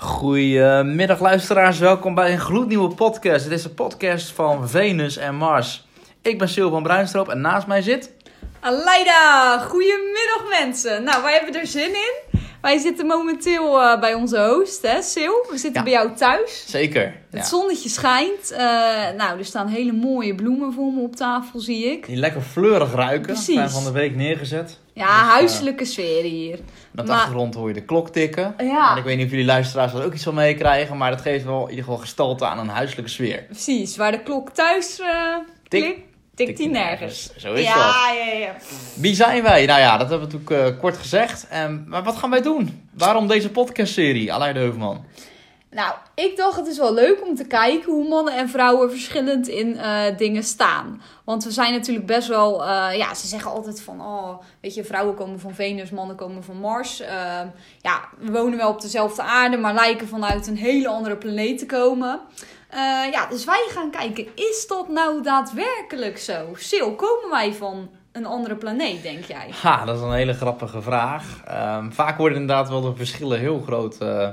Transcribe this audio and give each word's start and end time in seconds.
Goedemiddag 0.00 1.20
luisteraars, 1.20 1.78
welkom 1.78 2.14
bij 2.14 2.32
een 2.32 2.38
gloednieuwe 2.38 2.94
podcast. 2.94 3.44
Dit 3.44 3.52
is 3.52 3.62
de 3.62 3.68
podcast 3.68 4.30
van 4.32 4.68
Venus 4.68 5.16
en 5.16 5.34
Mars. 5.34 5.86
Ik 6.22 6.38
ben 6.38 6.48
Sil 6.54 6.70
van 6.70 6.82
Bruinstroop 6.82 7.28
en 7.28 7.40
naast 7.40 7.66
mij 7.66 7.82
zit... 7.82 8.10
Aleida, 8.60 9.58
goedemiddag 9.58 10.42
mensen. 10.60 11.04
Nou, 11.04 11.22
wij 11.22 11.32
hebben 11.32 11.60
er 11.60 11.66
zin 11.66 11.88
in. 11.88 12.40
Wij 12.60 12.78
zitten 12.78 13.06
momenteel 13.06 13.80
uh, 13.82 14.00
bij 14.00 14.14
onze 14.14 14.38
host, 14.38 14.82
hè, 14.82 15.02
Sil. 15.12 15.34
We 15.50 15.58
zitten 15.58 15.72
Ja. 15.72 15.82
bij 15.82 15.92
jou 15.92 16.14
thuis. 16.16 16.64
Zeker. 16.66 17.02
Het 17.30 17.40
Ja. 17.40 17.44
zonnetje 17.44 17.88
schijnt. 17.88 18.52
Uh, 18.52 18.58
nou, 19.16 19.38
er 19.38 19.44
staan 19.44 19.66
hele 19.68 19.92
mooie 19.92 20.34
bloemen 20.34 20.72
voor 20.72 20.92
me 20.92 21.00
op 21.00 21.16
tafel, 21.16 21.60
zie 21.60 21.84
ik. 21.92 22.06
Die 22.06 22.16
lekker 22.16 22.40
fleurig 22.40 22.94
ruiken. 22.94 23.26
Precies. 23.32 23.54
Zijn 23.54 23.70
van 23.70 23.84
de 23.84 23.92
week 23.92 24.16
neergezet. 24.16 24.78
Ja, 24.94 25.04
Dus, 25.06 25.14
eh, 25.14 25.28
huiselijke 25.28 25.84
sfeer 25.84 26.22
hier. 26.22 26.58
En 26.94 26.98
op 27.00 27.06
de 27.06 27.12
Maar- 27.12 27.20
achtergrond 27.20 27.54
hoor 27.54 27.68
je 27.68 27.74
de 27.74 27.82
klok 27.84 28.08
tikken. 28.10 28.54
Ja. 28.58 28.90
En 28.92 28.96
ik 28.98 29.04
weet 29.04 29.16
niet 29.16 29.24
of 29.24 29.30
jullie 29.30 29.46
luisteraars 29.46 29.92
er 29.92 30.04
ook 30.04 30.14
iets 30.14 30.22
van 30.22 30.34
meekrijgen, 30.34 30.96
maar 30.96 31.10
dat 31.10 31.20
geeft 31.20 31.44
wel 31.44 31.62
in 31.62 31.68
ieder 31.68 31.84
geval 31.84 31.98
gestalte 31.98 32.44
aan 32.46 32.58
een 32.58 32.68
huiselijke 32.68 33.10
sfeer. 33.10 33.42
Precies, 33.42 33.96
waar 33.96 34.10
de 34.12 34.22
klok 34.22 34.50
thuis 34.50 35.00
uh, 35.00 35.06
Tik- 35.68 35.82
klikt, 35.82 36.00
tikt 36.34 36.56
die 36.56 36.68
nergens. 36.68 37.30
Zo 37.36 37.52
is 37.52 37.64
ja, 37.64 37.74
dat. 37.74 37.94
ja, 38.26 38.32
ja. 38.38 38.54
Wie 38.94 39.14
zijn 39.14 39.42
wij? 39.42 39.66
Nou 39.66 39.80
ja, 39.80 39.96
dat 39.96 40.08
hebben 40.10 40.28
we 40.28 40.36
natuurlijk 40.36 40.74
eh, 40.74 40.80
kort 40.80 40.96
gezegd. 40.96 41.46
En, 41.48 41.84
maar 41.88 42.02
wat 42.02 42.16
gaan 42.16 42.30
wij 42.30 42.42
doen? 42.42 42.88
Waarom 42.94 43.26
deze 43.28 43.50
podcastserie, 43.50 44.32
Aleida 44.32 44.58
Heuvelman? 44.60 45.04
Nou, 45.70 45.94
ik 46.14 46.36
dacht 46.36 46.56
het 46.56 46.66
is 46.66 46.78
wel 46.78 46.94
leuk 46.94 47.26
om 47.26 47.34
te 47.34 47.44
kijken 47.44 47.92
hoe 47.92 48.08
mannen 48.08 48.36
en 48.36 48.48
vrouwen 48.48 48.90
verschillend 48.90 49.48
in 49.48 49.76
eh, 49.76 50.16
dingen 50.16 50.42
staan. 50.42 51.02
Want 51.24 51.44
we 51.44 51.50
zijn 51.50 51.72
natuurlijk 51.72 52.06
best 52.06 52.28
wel, 52.28 52.64
eh, 52.64 52.96
ja, 52.96 53.14
ze 53.14 53.26
zeggen 53.26 53.50
altijd 53.50 53.80
van, 53.80 54.00
oh, 54.00 54.40
weet 54.60 54.74
je, 54.74 54.84
vrouwen 54.84 55.14
komen 55.14 55.40
van 55.40 55.54
Venus, 55.54 55.90
mannen 55.90 56.16
komen 56.16 56.44
van 56.44 56.56
Mars. 56.56 57.00
Eh, 57.00 57.40
ja, 57.80 58.00
we 58.18 58.32
wonen 58.32 58.58
wel 58.58 58.70
op 58.70 58.80
dezelfde 58.80 59.22
aarde, 59.22 59.56
maar 59.56 59.74
lijken 59.74 60.08
vanuit 60.08 60.46
een 60.46 60.56
hele 60.56 60.88
andere 60.88 61.16
planeet 61.16 61.58
te 61.58 61.66
komen. 61.66 62.20
Eh, 62.70 63.12
ja, 63.12 63.26
dus 63.26 63.44
wij 63.44 63.66
gaan 63.68 63.90
kijken, 63.90 64.26
is 64.34 64.66
dat 64.68 64.88
nou 64.88 65.22
daadwerkelijk 65.22 66.18
zo? 66.18 66.54
Sil, 66.68 66.90
komen 66.94 67.30
wij 67.30 67.52
van 67.52 67.90
een 68.12 68.26
andere 68.26 68.56
planeet, 68.56 69.02
denk 69.02 69.24
jij? 69.24 69.50
Ha, 69.62 69.84
dat 69.84 69.96
is 69.96 70.02
een 70.02 70.12
hele 70.12 70.34
grappige 70.34 70.82
vraag. 70.82 71.42
Ehm, 71.46 71.90
vaak 71.90 72.18
worden 72.18 72.38
inderdaad 72.38 72.68
wel 72.68 72.80
de 72.80 72.96
verschillen 72.96 73.38
heel 73.38 73.60
groot 73.60 73.98
ehm, 73.98 74.32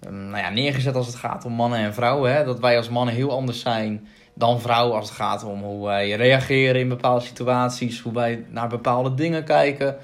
nou 0.00 0.36
ja, 0.36 0.50
neergezet 0.50 0.94
als 0.94 1.06
het 1.06 1.16
gaat 1.16 1.44
om 1.44 1.52
mannen 1.52 1.78
en 1.78 1.94
vrouwen. 1.94 2.34
Hè? 2.34 2.44
Dat 2.44 2.60
wij 2.60 2.76
als 2.76 2.88
mannen 2.88 3.14
heel 3.14 3.30
anders 3.30 3.60
zijn 3.60 4.06
dan 4.38 4.60
vrouwen 4.60 4.96
als 4.96 5.08
het 5.08 5.18
gaat 5.18 5.44
om 5.44 5.62
hoe 5.62 5.84
wij 5.86 6.10
reageren 6.10 6.80
in 6.80 6.88
bepaalde 6.88 7.24
situaties, 7.24 8.00
hoe 8.00 8.12
wij 8.12 8.44
naar 8.48 8.68
bepaalde 8.68 9.14
dingen 9.14 9.44
kijken. 9.44 9.96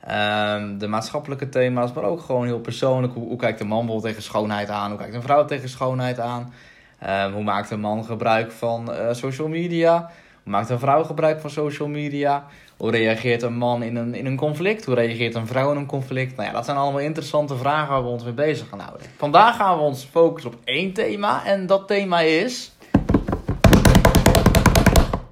Ehm, 0.00 0.78
de 0.78 0.86
maatschappelijke 0.86 1.48
thema's, 1.48 1.92
maar 1.92 2.04
ook 2.04 2.20
gewoon 2.20 2.44
heel 2.44 2.60
persoonlijk. 2.60 3.12
Hoe, 3.14 3.28
hoe 3.28 3.36
kijkt 3.36 3.60
een 3.60 3.66
man 3.66 3.78
bijvoorbeeld 3.78 4.14
tegen 4.14 4.28
schoonheid 4.28 4.68
aan? 4.68 4.90
Hoe 4.90 4.98
kijkt 4.98 5.14
een 5.14 5.22
vrouw 5.22 5.44
tegen 5.44 5.68
schoonheid 5.68 6.20
aan? 6.20 6.52
Ehm, 6.98 7.32
hoe 7.32 7.42
maakt 7.42 7.70
een 7.70 7.80
man 7.80 8.04
gebruik 8.04 8.52
van 8.52 8.92
eh, 8.92 9.12
social 9.12 9.48
media? 9.48 10.10
Maakt 10.44 10.70
een 10.70 10.78
vrouw 10.78 11.04
gebruik 11.04 11.40
van 11.40 11.50
social 11.50 11.88
media? 11.88 12.44
Hoe 12.76 12.90
reageert 12.90 13.42
een 13.42 13.54
man 13.56 13.82
in 13.82 13.96
een, 13.96 14.14
in 14.14 14.26
een 14.26 14.36
conflict? 14.36 14.84
Hoe 14.84 14.94
reageert 14.94 15.34
een 15.34 15.46
vrouw 15.46 15.70
in 15.70 15.76
een 15.76 15.86
conflict? 15.86 16.36
Nou 16.36 16.48
ja, 16.48 16.54
dat 16.54 16.64
zijn 16.64 16.76
allemaal 16.76 17.00
interessante 17.00 17.56
vragen 17.56 17.92
waar 17.92 18.02
we 18.02 18.08
ons 18.08 18.24
mee 18.24 18.32
bezig 18.32 18.68
gaan 18.68 18.80
houden. 18.80 19.06
Vandaag 19.16 19.56
gaan 19.56 19.76
we 19.76 19.82
ons 19.82 20.04
focussen 20.10 20.52
op 20.52 20.58
één 20.64 20.92
thema. 20.92 21.44
En 21.44 21.66
dat 21.66 21.88
thema 21.88 22.20
is... 22.20 22.72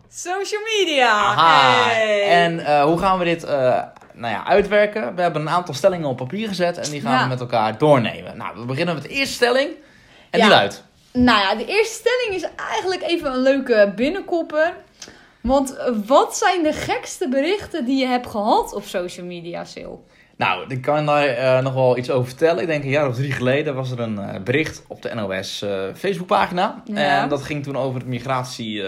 Social 0.08 0.61
media! 0.78 1.11
Aha! 1.11 1.83
Hey. 1.88 2.22
En 2.22 2.58
eh, 2.66 2.83
hoe 2.83 2.98
gaan 2.98 3.19
we 3.19 3.25
dit 3.25 3.44
eh, 3.44 3.83
nou 4.14 4.33
ja, 4.34 4.47
uitwerken? 4.47 5.14
We 5.14 5.22
hebben 5.22 5.42
een 5.42 5.50
aantal 5.50 5.75
stellingen 5.75 6.08
op 6.08 6.16
papier 6.16 6.48
gezet. 6.48 6.78
En 6.78 6.91
die 6.91 7.00
gaan 7.00 7.12
Ja. 7.12 7.22
we 7.22 7.28
met 7.28 7.41
elkaar 7.41 7.78
doornemen. 7.78 8.36
Nou, 8.36 8.58
we 8.58 8.64
beginnen 8.64 8.94
met 8.94 9.03
de 9.03 9.08
eerste 9.08 9.34
stelling. 9.34 9.70
En 10.31 10.38
Ja. 10.38 10.44
die 10.44 10.55
luidt... 10.55 10.84
Nou 11.12 11.38
ja, 11.41 11.55
de 11.55 11.64
eerste 11.64 11.94
stelling 11.94 12.42
is 12.42 12.48
eigenlijk 12.72 13.03
even 13.03 13.33
een 13.33 13.42
leuke 13.42 13.92
binnenkopper. 13.97 14.75
Want 15.43 15.77
wat 16.06 16.37
zijn 16.37 16.62
de 16.62 16.73
gekste 16.73 17.28
berichten 17.28 17.84
die 17.84 17.99
je 17.99 18.06
hebt 18.06 18.27
gehad 18.27 18.75
op 18.75 18.84
social 18.84 19.27
media, 19.27 19.65
Sil? 19.73 19.95
Nou, 20.41 20.65
ik 20.69 20.83
kan 20.83 21.06
daar 21.06 21.27
eh, 21.27 21.62
nog 21.62 21.75
wel 21.75 21.99
iets 21.99 22.11
over 22.11 22.28
vertellen. 22.28 22.61
Ik 22.61 22.67
denk 22.67 22.84
een 22.84 22.91
jaar 22.91 23.09
of 23.09 23.15
drie 23.15 23.33
geleden 23.33 23.75
was 23.75 23.91
er 23.91 24.00
een 24.00 24.19
eh, 24.19 24.43
bericht 24.43 24.84
op 24.89 25.03
de 25.03 25.15
NOS 25.15 25.62
eh, 25.62 25.71
Facebookpagina. 25.95 26.83
Ja. 26.84 27.23
En 27.23 27.29
dat 27.29 27.43
ging 27.43 27.62
toen 27.62 27.77
over 27.77 28.00
het 28.00 28.09
migratie 28.09 28.83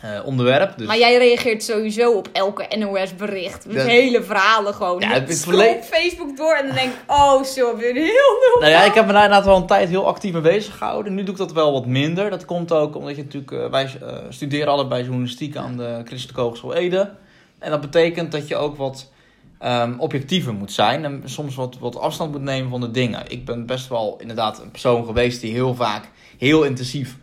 eh, 0.00 0.10
onderwerp. 0.24 0.78
Dus 0.78 0.86
Maar 0.86 0.98
jij 0.98 1.18
reageert 1.18 1.62
sowieso 1.62 2.12
op 2.12 2.28
elke 2.32 2.76
NOS-bericht. 2.76 3.66
Met 3.66 3.76
Dat- 3.76 3.86
hele 3.86 4.22
verhalen 4.22 4.74
gewoon. 4.74 5.00
Ja, 5.00 5.08
het 5.08 5.28
is 5.28 5.44
Facebook 5.84 6.36
door 6.36 6.54
en 6.54 6.66
dan 6.66 6.74
denk 6.74 6.92
ik... 6.92 6.98
Oh, 7.06 7.42
Sil, 7.52 7.76
weer 7.76 7.94
heel 7.94 8.04
nul. 8.04 8.60
Nou 8.60 8.70
ja, 8.70 8.84
ik 8.84 8.94
heb 8.94 9.06
me 9.06 9.12
daar 9.12 9.22
inderdaad 9.22 9.46
wel 9.46 9.56
een 9.56 9.66
tijd 9.66 9.88
heel 9.88 10.06
actief 10.06 10.32
mee 10.32 10.42
bezig 10.42 10.76
gehouden. 10.78 11.14
Nu 11.14 11.22
doe 11.22 11.32
ik 11.32 11.38
dat 11.38 11.52
wel 11.52 11.72
wat 11.72 11.86
minder. 11.86 12.30
Dat 12.30 12.44
komt 12.44 12.72
ook 12.72 12.96
omdat 12.96 13.16
je 13.16 13.22
natuurlijk... 13.22 13.52
eh, 13.52 13.70
wij 13.70 13.90
eh, 14.02 14.16
studeren 14.28 14.68
allebei 14.72 15.02
journalistiek 15.02 15.56
aan 15.56 15.76
de 15.76 16.00
Christelijke 16.04 16.40
Hogeschool 16.40 16.74
Ede. 16.74 17.10
En 17.58 17.70
dat 17.70 17.80
betekent 17.80 18.32
dat 18.32 18.48
je 18.48 18.56
ook 18.56 18.76
wat 18.76 19.10
ehm, 19.58 19.94
objectiever 19.98 20.52
moet 20.54 20.72
zijn. 20.72 21.04
En 21.04 21.22
soms 21.24 21.54
wat, 21.54 21.76
wat 21.80 21.98
afstand 21.98 22.32
moet 22.32 22.42
nemen 22.42 22.70
van 22.70 22.80
de 22.80 22.90
dingen. 22.90 23.22
Ik 23.28 23.44
ben 23.44 23.66
best 23.66 23.88
wel 23.88 24.16
inderdaad 24.20 24.60
een 24.60 24.70
persoon 24.70 25.04
geweest 25.04 25.40
die 25.40 25.52
heel 25.52 25.74
vaak 25.74 26.08
heel 26.38 26.62
intensief... 26.62 27.16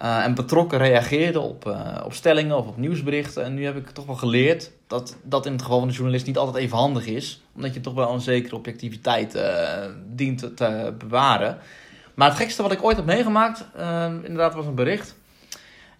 eh, 0.00 0.24
en 0.24 0.34
betrokken 0.34 0.78
reageerde 0.78 1.40
op, 1.40 1.66
eh, 1.66 2.00
op 2.04 2.12
stellingen 2.12 2.56
of 2.56 2.66
op 2.66 2.76
nieuwsberichten. 2.76 3.44
En 3.44 3.54
nu 3.54 3.64
heb 3.64 3.76
ik 3.76 3.90
toch 3.90 4.06
wel 4.06 4.14
geleerd 4.14 4.70
dat 4.86 5.16
dat 5.22 5.46
in 5.46 5.52
het 5.52 5.62
geval 5.62 5.78
van 5.78 5.88
de 5.88 5.94
journalist 5.94 6.26
niet 6.26 6.38
altijd 6.38 6.64
even 6.64 6.78
handig 6.78 7.06
is. 7.06 7.42
Omdat 7.54 7.74
je 7.74 7.80
toch 7.80 7.94
wel 7.94 8.12
een 8.12 8.20
zekere 8.20 8.56
objectiviteit 8.56 9.34
eh, 9.34 9.84
dient 10.06 10.56
te, 10.56 10.94
bewaren. 10.98 11.58
Maar 12.14 12.28
het 12.28 12.36
gekste 12.36 12.62
wat 12.62 12.72
ik 12.72 12.84
ooit 12.84 12.96
heb 12.96 13.04
meegemaakt, 13.06 13.64
eh, 13.76 14.04
inderdaad, 14.04 14.54
was 14.54 14.66
een 14.66 14.74
bericht. 14.74 15.16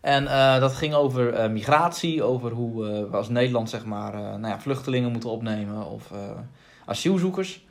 En 0.01 0.25
dat 0.61 0.73
ging 0.73 0.95
over 0.95 1.51
migratie, 1.51 2.23
over 2.23 2.51
hoe 2.51 2.85
we 3.11 3.17
als 3.17 3.29
Nederland 3.29 3.71
zeg 3.71 3.85
maar, 3.85 4.13
nou 4.13 4.47
ja, 4.47 4.61
vluchtelingen 4.61 5.13
moeten 5.13 5.31
opnemen 5.31 5.87
of 5.87 6.11
asielzoekers. 6.85 7.65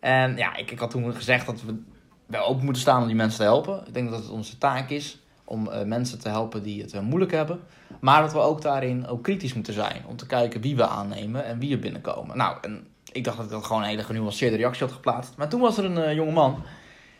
En 0.00 0.36
ja, 0.36 0.56
ik, 0.56 0.70
ik 0.70 0.78
had 0.78 0.90
toen 0.90 1.14
gezegd 1.14 1.46
dat 1.46 1.62
we 1.62 1.82
wel 2.26 2.46
open 2.46 2.64
moeten 2.64 2.82
staan 2.82 3.00
om 3.00 3.06
die 3.06 3.16
mensen 3.16 3.38
te 3.38 3.44
helpen. 3.44 3.82
Ik 3.86 3.94
denk 3.94 4.10
dat 4.10 4.18
het 4.18 4.30
onze 4.30 4.58
taak 4.58 4.90
is 4.90 5.20
om 5.48 5.68
eh, 5.68 5.82
mensen 5.84 6.18
te 6.18 6.28
helpen 6.28 6.62
die 6.62 6.82
het 6.82 6.92
eh, 6.92 7.00
moeilijk 7.00 7.32
hebben. 7.32 7.60
Maar 8.00 8.20
dat 8.22 8.32
we 8.32 8.38
ook 8.38 8.62
daarin 8.62 9.06
ook 9.08 9.22
kritisch 9.22 9.54
moeten 9.54 9.72
zijn. 9.72 10.02
Om 10.06 10.16
te 10.16 10.26
kijken 10.26 10.60
wie 10.60 10.76
we 10.76 10.86
aannemen 10.86 11.44
en 11.44 11.58
wie 11.58 11.72
er 11.72 11.78
binnenkomen. 11.78 12.36
Nou, 12.36 12.56
en 12.62 12.86
ik 13.12 13.24
dacht 13.24 13.36
dat 13.36 13.46
ik 13.46 13.52
dat 13.52 13.64
gewoon 13.64 13.82
een 13.82 13.88
hele 13.88 14.02
genuanceerde 14.02 14.56
reactie 14.56 14.84
had 14.84 14.94
geplaatst. 14.94 15.32
Maar 15.36 15.48
toen 15.48 15.60
was 15.60 15.78
er 15.78 15.84
een 15.84 15.98
eh, 15.98 16.14
jonge 16.14 16.32
man 16.32 16.62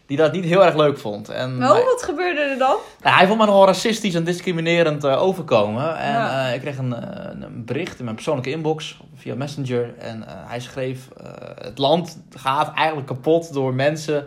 die 0.07 0.17
dat 0.17 0.33
niet 0.33 0.45
heel 0.45 0.65
erg 0.65 0.75
leuk 0.77 0.99
vond. 0.99 1.29
En 1.29 1.63
Oh, 1.65 1.73
hij- 1.73 1.85
wat 1.85 2.03
gebeurde 2.03 2.41
er 2.41 2.59
dan? 2.59 2.77
nou, 3.03 3.17
hij 3.17 3.27
vond 3.27 3.39
me 3.39 3.47
nogal 3.47 3.67
racistisch 3.67 4.15
en 4.15 4.25
discriminerend 4.25 5.07
overkomen. 5.07 5.97
En 5.99 6.13
Ja. 6.13 6.47
ik 6.49 6.61
kreeg 6.61 6.79
een, 6.79 6.93
een 7.43 7.65
bericht 7.65 7.99
in 7.99 8.05
mijn 8.05 8.17
persoonlijke 8.17 8.51
inbox 8.51 9.01
via 9.15 9.35
Messenger. 9.35 9.95
En 9.99 10.23
hij 10.27 10.61
schreef: 10.61 11.09
Het 11.61 11.79
land 11.79 12.19
gaat 12.31 12.75
eigenlijk 12.75 13.07
kapot 13.07 13.53
door 13.53 13.75
mensen 13.75 14.27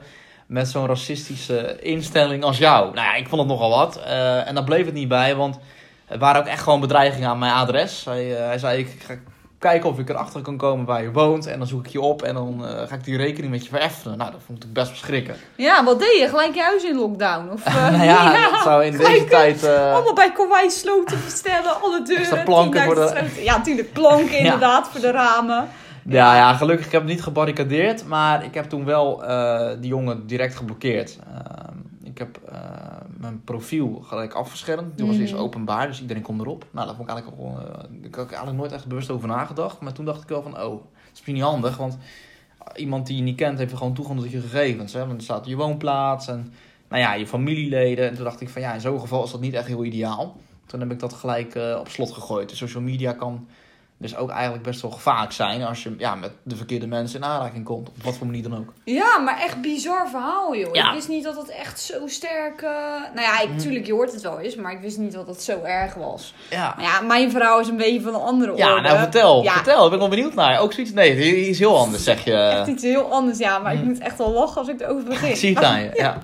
met 0.50 0.68
zo'n 0.68 0.88
racistische 0.88 1.78
instelling 1.82 2.44
als 2.44 2.58
jou. 2.58 2.94
Nou 2.94 3.08
ja, 3.08 3.16
ik 3.16 3.28
vond 3.28 3.42
het 3.42 3.50
nogal 3.50 3.70
wat. 3.70 4.00
Eh, 4.04 4.48
en 4.48 4.56
daar 4.56 4.64
bleef 4.64 4.86
het 4.86 4.94
niet 4.94 5.08
bij, 5.08 5.36
want 5.36 5.60
er 6.08 6.18
waren 6.18 6.42
ook 6.42 6.48
echt 6.48 6.64
gewoon 6.64 6.80
bedreigingen 6.80 7.30
aan 7.30 7.40
mijn 7.40 7.54
adres. 7.54 8.06
Hij, 8.06 8.38
eh, 8.38 8.46
hij 8.46 8.58
zei: 8.58 8.80
Ik 8.80 8.96
ga 9.06 9.14
kijken 9.60 9.90
of 9.90 10.00
ik 10.00 10.10
erachter 10.10 10.42
kan 10.42 10.58
komen 10.58 10.86
waar 10.86 11.02
je 11.02 11.12
woont. 11.12 11.46
En 11.46 11.58
dan 11.58 11.68
zoek 11.68 11.86
ik 11.86 11.92
je 11.92 12.02
op 12.02 12.22
en 12.22 12.34
dan 12.34 12.66
eh, 12.66 12.88
ga 12.88 12.96
ik 12.96 13.04
die 13.04 13.18
rekening 13.18 13.52
met 13.52 13.64
je 13.64 13.70
vereffenen. 13.70 14.18
Nou, 14.18 14.32
dat 14.32 14.40
vond 14.46 14.64
ik 14.64 14.74
best 14.74 14.90
verschrikkelijk. 14.90 15.40
Ja, 15.56 15.84
wat 15.84 16.00
deed 16.00 16.18
je? 16.20 16.28
Gelijk 16.28 16.54
je 16.54 16.62
huis 16.62 16.84
in 16.84 16.96
lockdown? 16.96 17.50
Of, 17.52 17.66
nou 17.92 18.04
ja, 18.14 18.50
dat 18.50 18.62
zou 18.64 18.86
in 18.86 18.92
deze 18.92 19.04
gelijk, 19.04 19.30
tijd... 19.30 19.66
Allemaal 19.66 20.14
bij 20.14 20.32
Kauai 20.32 20.70
sloten 20.70 21.20
bestellen, 21.26 21.82
alle 21.82 22.02
deuren. 22.04 22.44
Planken 22.44 22.82
10.000 22.82 22.86
voor 22.86 22.96
de-. 22.96 23.44
Ja, 23.44 23.58
natuurlijk 23.58 23.94
planken 23.94 24.38
inderdaad 24.44 24.90
voor 24.92 25.00
de 25.00 25.12
ramen. 25.12 25.70
Ja, 26.10 26.36
ja, 26.36 26.54
gelukkig 26.54 26.86
ik 26.86 26.92
heb 26.92 27.02
het 27.02 27.10
niet 27.10 27.24
gebarricadeerd, 27.24 28.06
maar 28.06 28.44
ik 28.46 28.54
heb 28.54 28.66
toen 28.70 28.86
wel 28.86 29.24
eh, 29.26 29.70
die 29.80 29.90
jongen 29.90 30.28
direct 30.28 30.56
geblokkeerd. 30.56 31.20
Ehm, 31.34 31.76
ik 32.04 32.18
heb 32.18 32.40
eh, 32.48 32.58
mijn 33.18 33.42
profiel 33.44 34.02
gelijk 34.08 34.34
afgeschermd. 34.34 34.98
Die 34.98 35.06
was 35.06 35.16
Mhm. 35.16 35.24
eerst 35.24 35.36
openbaar, 35.36 35.88
dus 35.88 36.02
iedereen 36.02 36.24
kon 36.24 36.40
erop. 36.40 36.66
Nou, 36.72 36.86
daar 36.88 36.96
vond 36.96 37.10
ik 37.10 37.16
eigenlijk 37.16 37.44
wel, 37.44 37.60
eh, 37.60 38.06
ik 38.06 38.16
had 38.16 38.28
eigenlijk 38.28 38.58
nooit 38.58 38.72
echt 38.72 38.86
bewust 38.88 39.10
over 39.10 39.28
nagedacht. 39.28 39.80
Maar 39.80 39.94
toen 39.94 40.06
dacht 40.06 40.22
ik 40.24 40.30
wel 40.30 40.42
van, 40.42 40.52
oh, 40.54 40.70
dat 40.70 40.82
is 41.06 41.10
misschien 41.10 41.34
niet 41.34 41.44
handig, 41.44 41.78
want 41.78 41.98
iemand 42.76 43.08
die 43.08 43.16
je 43.16 43.24
niet 43.24 43.36
kent 43.36 43.58
heeft 43.58 43.74
gewoon 43.74 43.94
toegang 43.94 44.20
tot 44.20 44.32
je 44.32 44.42
gegevens. 44.42 44.94
Hè? 44.94 45.00
Want 45.00 45.18
er 45.18 45.24
staat 45.24 45.46
je 45.46 45.56
woonplaats 45.56 46.28
en 46.28 46.54
nou 46.90 47.02
ja, 47.02 47.14
je 47.14 47.28
familieleden. 47.28 48.10
En 48.10 48.16
toen 48.16 48.24
dacht 48.24 48.42
ik 48.42 48.50
van, 48.50 48.62
ja, 48.62 48.74
in 48.74 48.82
zo'n 48.82 49.00
geval 49.00 49.24
is 49.24 49.32
dat 49.32 49.42
niet 49.42 49.54
echt 49.54 49.68
heel 49.68 49.84
ideaal. 49.84 50.38
Toen 50.66 50.80
heb 50.80 50.92
ik 50.92 51.00
dat 51.00 51.14
gelijk 51.14 51.56
op 51.80 51.88
slot 51.88 52.12
gegooid. 52.12 52.50
De 52.50 52.56
social 52.56 52.84
media 52.84 53.12
kan 53.14 53.48
Dus 54.02 54.16
ook 54.16 54.30
eigenlijk 54.30 54.64
best 54.64 54.82
wel 54.82 54.92
gevaarlijk 54.92 55.32
zijn 55.32 55.64
als 55.64 55.84
je 55.84 55.96
ja, 55.98 56.16
met 56.16 56.32
de 56.44 56.56
verkeerde 56.56 56.88
mensen 56.88 57.20
in 57.20 57.26
aanraking 57.26 57.66
komt. 57.66 57.88
Op 57.90 58.04
wat 58.04 58.18
voor 58.18 58.26
manier 58.26 58.44
dan 58.44 58.58
ook. 58.58 58.74
Ja, 58.84 59.18
maar 59.18 59.40
echt 59.42 59.62
bizar 59.62 60.08
verhaal, 60.10 60.56
joh. 60.56 60.74
Ja. 60.76 60.88
Ik 60.88 60.94
wist 60.94 61.08
niet 61.08 61.24
dat 61.24 61.36
het 61.36 61.50
echt 61.50 61.80
zo 61.80 62.08
sterk... 62.08 62.62
eh, 62.62 62.70
Nou 63.14 63.22
ja, 63.22 63.42
ik, 63.42 63.50
Mhm. 63.50 63.58
tuurlijk, 63.58 63.86
je 63.86 63.94
hoort 63.94 64.12
het 64.12 64.22
wel 64.22 64.40
eens, 64.40 64.56
maar 64.56 64.72
ik 64.72 64.80
wist 64.80 64.98
niet 64.98 65.14
dat 65.14 65.28
het 65.28 65.42
zo 65.44 65.62
erg 65.64 65.94
was. 65.94 66.34
Ja, 66.50 66.74
Maar 66.78 66.86
ja, 66.86 67.02
mijn 67.02 67.32
verhaal 67.32 67.60
is 67.60 67.68
een 67.68 67.78
beetje 67.78 68.02
van 68.02 68.14
een 68.14 68.22
andere 68.22 68.56
ja 68.58 68.70
orde. 68.70 68.82
nou 68.82 68.98
vertel. 69.00 69.44
Ja. 69.44 69.54
Vertel, 69.54 69.84
ik 69.84 69.90
ben 69.90 70.00
wel 70.00 70.10
benieuwd 70.10 70.34
naar. 70.34 70.60
Ook 70.60 70.74
zoiets, 70.74 70.94
nee, 70.94 71.16
die 71.16 71.50
is 71.50 71.60
heel 71.60 71.78
anders 71.78 72.04
zeg 72.04 72.24
je. 72.24 72.34
Echt 72.34 72.68
iets 72.68 72.84
heel 72.84 73.12
anders, 73.12 73.38
ja. 73.38 73.60
Maar 73.60 73.74
ik 73.74 73.80
Mhm. 73.80 73.88
moet 73.88 74.00
echt 74.00 74.18
wel 74.18 74.32
lachen 74.32 74.58
als 74.58 74.68
ik 74.70 74.82
erover 74.82 75.04
begin. 75.04 75.36
Zie 75.46 75.56
het 75.56 75.64
aan 75.64 75.82
je. 75.82 75.90
Ja. 76.06 76.18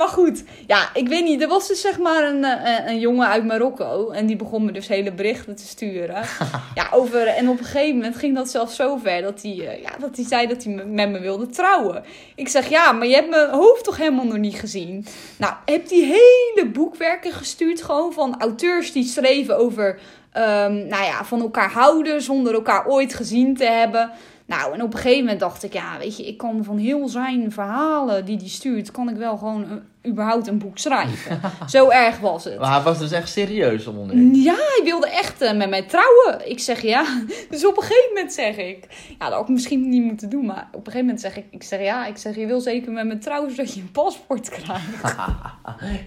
Maar 0.00 0.08
goed, 0.08 0.44
ja, 0.66 0.88
ik 0.94 1.08
weet 1.08 1.24
niet. 1.24 1.42
Er 1.42 1.48
was 1.48 1.68
dus 1.68 1.80
zeg 1.80 1.98
maar 1.98 2.22
een, 2.24 2.44
eh, 2.44 2.86
een 2.86 2.98
jongen 3.00 3.26
uit 3.28 3.44
Marokko. 3.44 4.10
En 4.10 4.26
die 4.26 4.36
begon 4.36 4.64
me 4.64 4.72
dus 4.72 4.88
hele 4.88 5.12
berichten 5.12 5.56
te 5.56 5.66
sturen. 5.66 6.14
ja, 6.74 6.86
over, 6.90 7.26
en 7.26 7.48
op 7.48 7.58
een 7.58 7.64
gegeven 7.64 7.94
moment 7.96 8.16
ging 8.16 8.34
dat 8.34 8.50
zelfs 8.50 8.76
zo 8.76 8.96
ver 8.96 9.22
dat 9.22 9.42
hij, 9.42 9.50
eh, 9.68 9.82
ja, 9.82 9.90
dat 9.98 10.16
hij 10.16 10.24
zei 10.24 10.46
dat 10.46 10.64
hij 10.64 10.72
me- 10.74 10.84
met 10.84 11.10
me 11.10 11.20
wilde 11.20 11.46
trouwen. 11.46 12.02
Ik 12.34 12.48
zeg, 12.48 12.68
ja, 12.68 12.92
maar 12.92 13.06
je 13.06 13.14
hebt 13.14 13.30
mijn 13.30 13.50
hoofd 13.50 13.84
toch 13.84 13.96
helemaal 13.96 14.24
nog 14.24 14.36
niet 14.38 14.54
gezien? 14.58 15.06
Nou, 15.38 15.52
heb 15.64 15.88
die 15.88 16.04
hele 16.04 16.68
boekwerken 16.72 17.32
gestuurd 17.32 17.82
gewoon 17.82 18.12
van 18.12 18.34
auteurs 18.40 18.92
die 18.92 19.04
schreven 19.04 19.58
over... 19.58 19.98
ehm, 20.32 20.86
nou 20.86 21.04
ja, 21.04 21.24
van 21.24 21.40
elkaar 21.40 21.70
houden 21.72 22.22
zonder 22.22 22.54
elkaar 22.54 22.86
ooit 22.86 23.14
gezien 23.14 23.56
te 23.56 23.64
hebben. 23.64 24.10
Nou, 24.46 24.74
en 24.74 24.82
op 24.82 24.92
een 24.94 24.98
gegeven 24.98 25.20
moment 25.24 25.40
dacht 25.40 25.62
ik, 25.62 25.72
ja, 25.72 25.98
weet 25.98 26.16
je, 26.16 26.26
ik 26.26 26.38
kan 26.38 26.64
van 26.64 26.78
heel 26.78 27.08
zijn 27.08 27.52
verhalen 27.52 28.24
die 28.24 28.36
hij 28.36 28.48
stuurt, 28.48 28.90
kan 28.90 29.08
ik 29.08 29.16
wel 29.16 29.36
gewoon 29.36 29.62
een- 29.70 29.82
überhaupt 30.06 30.46
een 30.46 30.58
boek 30.58 30.78
schrijven. 30.78 31.40
Zo 31.66 31.88
erg 31.88 32.18
was 32.18 32.44
het. 32.44 32.58
Maar 32.58 32.72
hij 32.72 32.82
was 32.82 32.98
dus 32.98 33.12
echt 33.12 33.28
serieus 33.28 33.86
om 33.86 33.98
onderin. 33.98 34.34
Ja, 34.34 34.54
hij 34.54 34.80
wilde 34.84 35.08
echt 35.10 35.40
eh, 35.40 35.52
met 35.56 35.70
mij 35.70 35.82
trouwen. 35.82 36.50
Ik 36.50 36.58
zeg 36.58 36.82
ja. 36.82 37.04
Dus 37.50 37.66
op 37.66 37.76
een 37.76 37.82
gegeven 37.82 38.08
moment 38.14 38.32
zeg 38.32 38.56
ik. 38.56 38.84
Ja, 39.18 39.24
dat 39.26 39.32
had 39.32 39.42
ik 39.42 39.48
misschien 39.48 39.88
niet 39.88 40.02
moeten 40.02 40.28
doen. 40.30 40.46
Maar 40.46 40.68
op 40.72 40.74
een 40.86 40.92
gegeven 40.92 41.00
moment 41.00 41.20
zeg 41.20 41.36
ik. 41.36 41.44
Ik 41.50 41.62
zeg 41.62 41.80
ja. 41.80 42.06
Ik 42.06 42.16
zeg 42.16 42.36
je 42.36 42.46
wil 42.46 42.60
zeker 42.60 42.92
met 42.92 43.06
me 43.06 43.18
trouwen 43.18 43.50
zodat 43.50 43.74
je 43.74 43.80
een 43.80 43.90
paspoort 43.90 44.48
krijgt. 44.48 44.84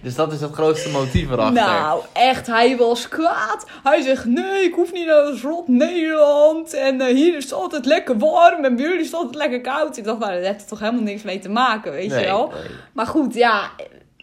Dus 0.02 0.14
dat 0.14 0.32
is 0.32 0.40
het 0.40 0.52
grootste 0.52 0.88
motief 0.90 1.30
erachter. 1.30 1.52
Nou, 1.64 2.02
echt. 2.12 2.46
Hij 2.46 2.76
was 2.76 3.08
kwaad. 3.08 3.66
Hij 3.82 4.02
zegt 4.02 4.24
nee, 4.24 4.64
ik 4.64 4.74
hoef 4.74 4.92
niet 4.92 5.06
naar 5.06 5.24
het 5.24 5.40
rot 5.40 5.68
Nederland. 5.68 6.72
En 6.74 7.00
eh, 7.00 7.14
hier 7.14 7.36
is 7.36 7.44
het 7.44 7.52
altijd 7.52 7.86
lekker 7.86 8.18
warm. 8.18 8.64
En 8.64 8.76
bij 8.76 8.84
jullie 8.84 9.00
is 9.00 9.06
het 9.06 9.14
altijd 9.14 9.34
lekker 9.34 9.60
koud. 9.60 9.96
Ik 9.96 10.04
dacht 10.04 10.18
nou, 10.18 10.32
dat 10.34 10.44
heeft 10.46 10.60
er 10.60 10.66
toch 10.68 10.78
helemaal 10.80 11.02
niks 11.02 11.22
mee 11.22 11.38
te 11.38 11.48
maken, 11.48 11.92
weet 11.92 12.08
Nee, 12.08 12.20
je 12.20 12.26
wel. 12.26 12.48
nee. 12.54 12.62
Maar 12.92 13.06
goed, 13.06 13.34
ja, 13.34 13.70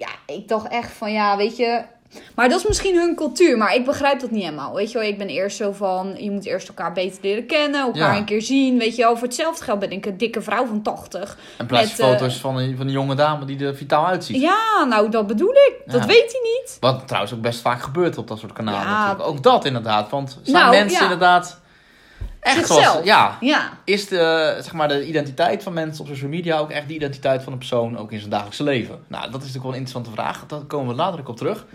ja, 0.08 0.36
ik 0.36 0.48
dacht 0.48 0.68
echt 0.68 0.92
van 0.92 1.12
ja, 1.12 1.38
weet 1.38 1.58
je. 1.58 1.82
Maar 2.36 2.50
dat 2.50 2.60
is 2.60 2.68
misschien 2.68 2.96
hun 2.96 3.16
cultuur, 3.16 3.58
maar 3.58 3.76
ik 3.76 3.86
begrijp 3.86 4.20
dat 4.20 4.32
niet 4.32 4.44
helemaal. 4.44 4.74
Weet 4.74 4.92
je 4.92 4.98
wel, 4.98 5.08
ik 5.08 5.18
ben 5.18 5.28
eerst 5.28 5.58
zo 5.58 5.72
van, 5.72 6.14
je 6.18 6.32
moet 6.32 6.46
eerst 6.46 6.68
elkaar 6.68 6.94
beter 6.94 7.20
leren 7.22 7.46
kennen, 7.46 7.82
elkaar 7.82 8.14
Ja. 8.14 8.18
een 8.18 8.26
keer 8.26 8.42
zien. 8.42 8.78
Weet 8.78 8.96
je 8.96 9.02
wel, 9.02 9.18
voor 9.18 9.28
hetzelfde 9.28 9.64
geld 9.64 9.80
ben 9.80 9.92
ik 9.92 10.06
een 10.06 10.18
dikke 10.18 10.42
vrouw 10.42 10.66
van 10.66 10.82
80. 10.82 11.38
In 11.60 11.66
plaats 11.66 11.90
Met, 11.90 12.00
eh, 12.00 12.06
foto's 12.06 12.38
van, 12.38 12.58
een, 12.58 12.78
van 12.78 12.86
een 12.86 12.92
jonge 12.92 13.16
dame 13.16 13.46
die 13.46 13.66
er 13.66 13.76
vitaal 13.76 14.08
uitziet. 14.08 14.42
Ja, 14.42 14.84
nou 14.90 15.10
dat 15.10 15.28
bedoel 15.28 15.52
ik. 15.54 15.74
Dat 15.86 16.06
weet 16.06 16.32
hij 16.32 16.42
niet. 16.60 16.78
Wat 16.80 17.08
trouwens 17.08 17.34
ook 17.34 17.42
best 17.42 17.62
vaak 17.62 17.82
gebeurt 17.82 18.18
op 18.18 18.28
dat 18.28 18.40
soort 18.40 18.54
kanalen. 18.54 18.82
Ja. 18.82 19.00
natuurlijk. 19.00 19.30
Ook 19.30 19.44
dat 19.44 19.66
inderdaad. 19.66 20.10
Want 20.10 20.40
zijn 20.44 20.56
Nou, 20.58 20.72
mensen 20.76 21.02
inderdaad 21.04 21.61
echt 22.42 22.56
Zichzelf. 22.56 22.84
zoals... 22.84 23.06
Ja, 23.06 23.38
Ja, 23.40 23.70
is 23.84 24.08
de, 24.08 24.58
zeg 24.62 24.74
maar, 24.74 24.88
de 24.88 25.08
identiteit 25.08 25.64
van 25.64 25.74
mensen 25.74 26.02
op 26.04 26.10
social 26.10 26.30
media 26.30 26.58
ook 26.58 26.70
echt 26.70 26.88
de 26.88 26.94
identiteit 26.94 27.44
van 27.44 27.52
een 27.52 27.58
persoon 27.58 27.98
ook 27.98 28.12
in 28.12 28.18
zijn 28.18 28.30
dagelijkse 28.32 28.64
leven? 28.64 29.04
Nou, 29.08 29.22
dat 29.24 29.30
is 29.30 29.38
natuurlijk 29.38 29.64
wel 29.64 29.72
een 29.74 29.80
interessante 29.80 30.12
vraag. 30.22 30.46
Daar 30.48 30.60
komen 30.60 30.88
we 30.88 30.94
later 30.96 31.20
ook 31.20 31.28
op 31.28 31.38
terug. 31.38 31.66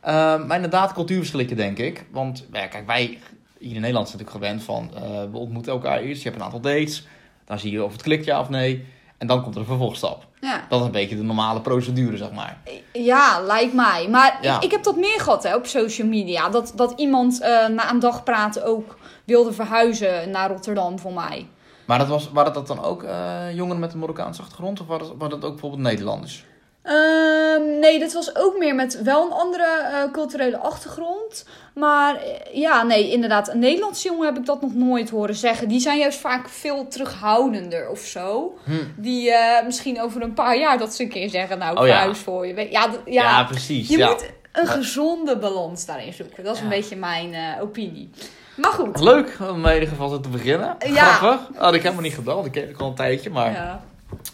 Ehm, 0.00 0.46
maar 0.46 0.56
inderdaad, 0.56 0.92
cultuurverschilletje 0.92 1.54
denk 1.54 1.78
ik. 1.78 2.04
Want 2.10 2.44
ja, 2.52 2.66
kijk, 2.66 2.86
wij 2.86 3.18
hier 3.58 3.74
in 3.74 3.80
Nederland 3.80 4.08
zijn 4.08 4.22
natuurlijk 4.22 4.44
gewend 4.44 4.62
van... 4.62 4.90
eh, 4.94 5.30
we 5.32 5.38
ontmoeten 5.38 5.72
elkaar 5.72 5.98
eerst, 6.00 6.22
je 6.22 6.28
hebt 6.28 6.40
een 6.40 6.46
aantal 6.46 6.60
dates. 6.60 7.06
Dan 7.44 7.58
zie 7.58 7.70
je 7.72 7.84
of 7.84 7.92
het 7.92 8.02
klikt 8.02 8.24
ja 8.24 8.40
of 8.40 8.48
nee. 8.48 8.86
En 9.18 9.26
dan 9.26 9.42
komt 9.42 9.54
er 9.54 9.60
een 9.60 9.66
vervolgstap. 9.66 10.26
ja. 10.40 10.66
Dat 10.68 10.80
is 10.80 10.86
een 10.86 10.92
beetje 10.92 11.16
de 11.16 11.22
normale 11.22 11.60
procedure, 11.60 12.16
zeg 12.16 12.32
maar. 12.32 12.58
Ja, 12.92 13.40
lijkt 13.40 13.74
mij. 13.74 14.08
Maar 14.10 14.38
Ja. 14.42 14.56
ik, 14.56 14.62
ik 14.62 14.70
heb 14.70 14.82
dat 14.82 14.96
meer 14.96 15.20
gehad 15.20 15.42
hè, 15.42 15.54
op 15.54 15.66
social 15.66 16.08
media. 16.08 16.48
Dat, 16.48 16.72
dat 16.76 16.92
iemand 16.96 17.40
eh, 17.40 17.66
na 17.66 17.90
een 17.90 17.98
dag 17.98 18.22
praten 18.24 18.64
ook 18.66 18.98
wilde 19.24 19.52
verhuizen 19.52 20.30
naar 20.30 20.50
Rotterdam 20.50 20.98
voor 20.98 21.12
mij. 21.12 21.48
Maar 21.84 21.98
dat 21.98 22.08
was, 22.08 22.30
waren 22.32 22.52
dat 22.52 22.66
dan 22.66 22.84
ook 22.84 23.02
eh, 23.02 23.54
jongeren 23.54 23.80
met 23.80 23.92
een 23.92 23.98
Marokkaanse 23.98 24.42
achtergrond? 24.42 24.80
Of 24.80 24.86
waren 24.86 25.06
dat, 25.06 25.16
waren 25.18 25.40
dat 25.40 25.44
ook 25.44 25.52
bijvoorbeeld 25.52 25.82
Nederlanders? 25.82 26.44
Ehm, 26.82 27.78
nee, 27.78 27.98
dat 27.98 28.12
was 28.12 28.36
ook 28.36 28.58
meer 28.58 28.74
met 28.74 29.02
wel 29.02 29.26
een 29.26 29.32
andere 29.32 29.64
eh, 29.64 30.12
culturele 30.12 30.58
achtergrond. 30.58 31.46
Maar 31.74 32.16
eh, 32.16 32.54
ja, 32.54 32.82
nee, 32.82 33.10
inderdaad. 33.10 33.48
Een 33.48 33.58
Nederlandse 33.58 34.08
jongen 34.08 34.26
heb 34.26 34.36
ik 34.36 34.46
dat 34.46 34.60
nog 34.60 34.74
nooit 34.74 35.10
horen 35.10 35.34
zeggen. 35.34 35.68
Die 35.68 35.80
zijn 35.80 35.98
juist 35.98 36.18
vaak 36.18 36.48
veel 36.48 36.88
terughoudender 36.88 37.88
of 37.88 38.00
zo. 38.00 38.58
Hm. 38.64 38.72
Die 38.96 39.32
misschien 39.64 40.00
over 40.00 40.22
een 40.22 40.34
paar 40.34 40.58
jaar 40.58 40.78
dat 40.78 40.94
ze 40.94 41.02
een 41.02 41.08
keer 41.08 41.28
zeggen, 41.28 41.58
nou, 41.58 41.78
Oh 41.78 41.86
ja. 41.86 42.14
voor 42.14 42.46
je. 42.46 42.54
Ja, 42.54 42.66
ja, 42.70 42.90
Ja, 43.04 43.44
precies. 43.44 43.88
je 43.88 43.96
ja. 43.98 44.08
moet 44.10 44.30
een 44.52 44.66
gezonde 44.66 45.38
balans 45.38 45.86
daarin 45.86 46.12
zoeken. 46.12 46.44
Dat 46.44 46.54
is 46.54 46.60
een 46.60 46.68
beetje 46.68 46.96
mijn 46.96 47.60
opinie. 47.60 48.10
Maar 48.56 48.72
goed. 48.72 49.00
Leuk 49.00 49.36
om 49.50 49.66
in 49.66 49.72
ieder 49.74 49.88
geval 49.88 50.08
zo 50.08 50.20
te 50.20 50.28
beginnen. 50.28 50.76
Ja. 50.86 51.04
Grappig. 51.12 51.56
Had 51.58 51.74
ik 51.74 51.82
helemaal 51.82 52.02
niet 52.02 52.14
gedaan. 52.14 52.42
Die 52.42 52.50
ken 52.50 52.68
ik 52.68 52.80
al 52.80 52.88
een 52.88 52.94
tijdje. 52.94 53.30
Maar 53.30 53.52
Ja. 53.52 53.80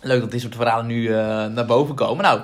leuk 0.02 0.20
dat 0.20 0.31
dit 0.31 0.40
soort 0.40 0.55
verhalen 0.55 0.87
nu 0.87 1.06
eh, 1.08 1.46
naar 1.46 1.67
boven 1.67 1.94
komen. 1.94 2.25
Nou, 2.25 2.40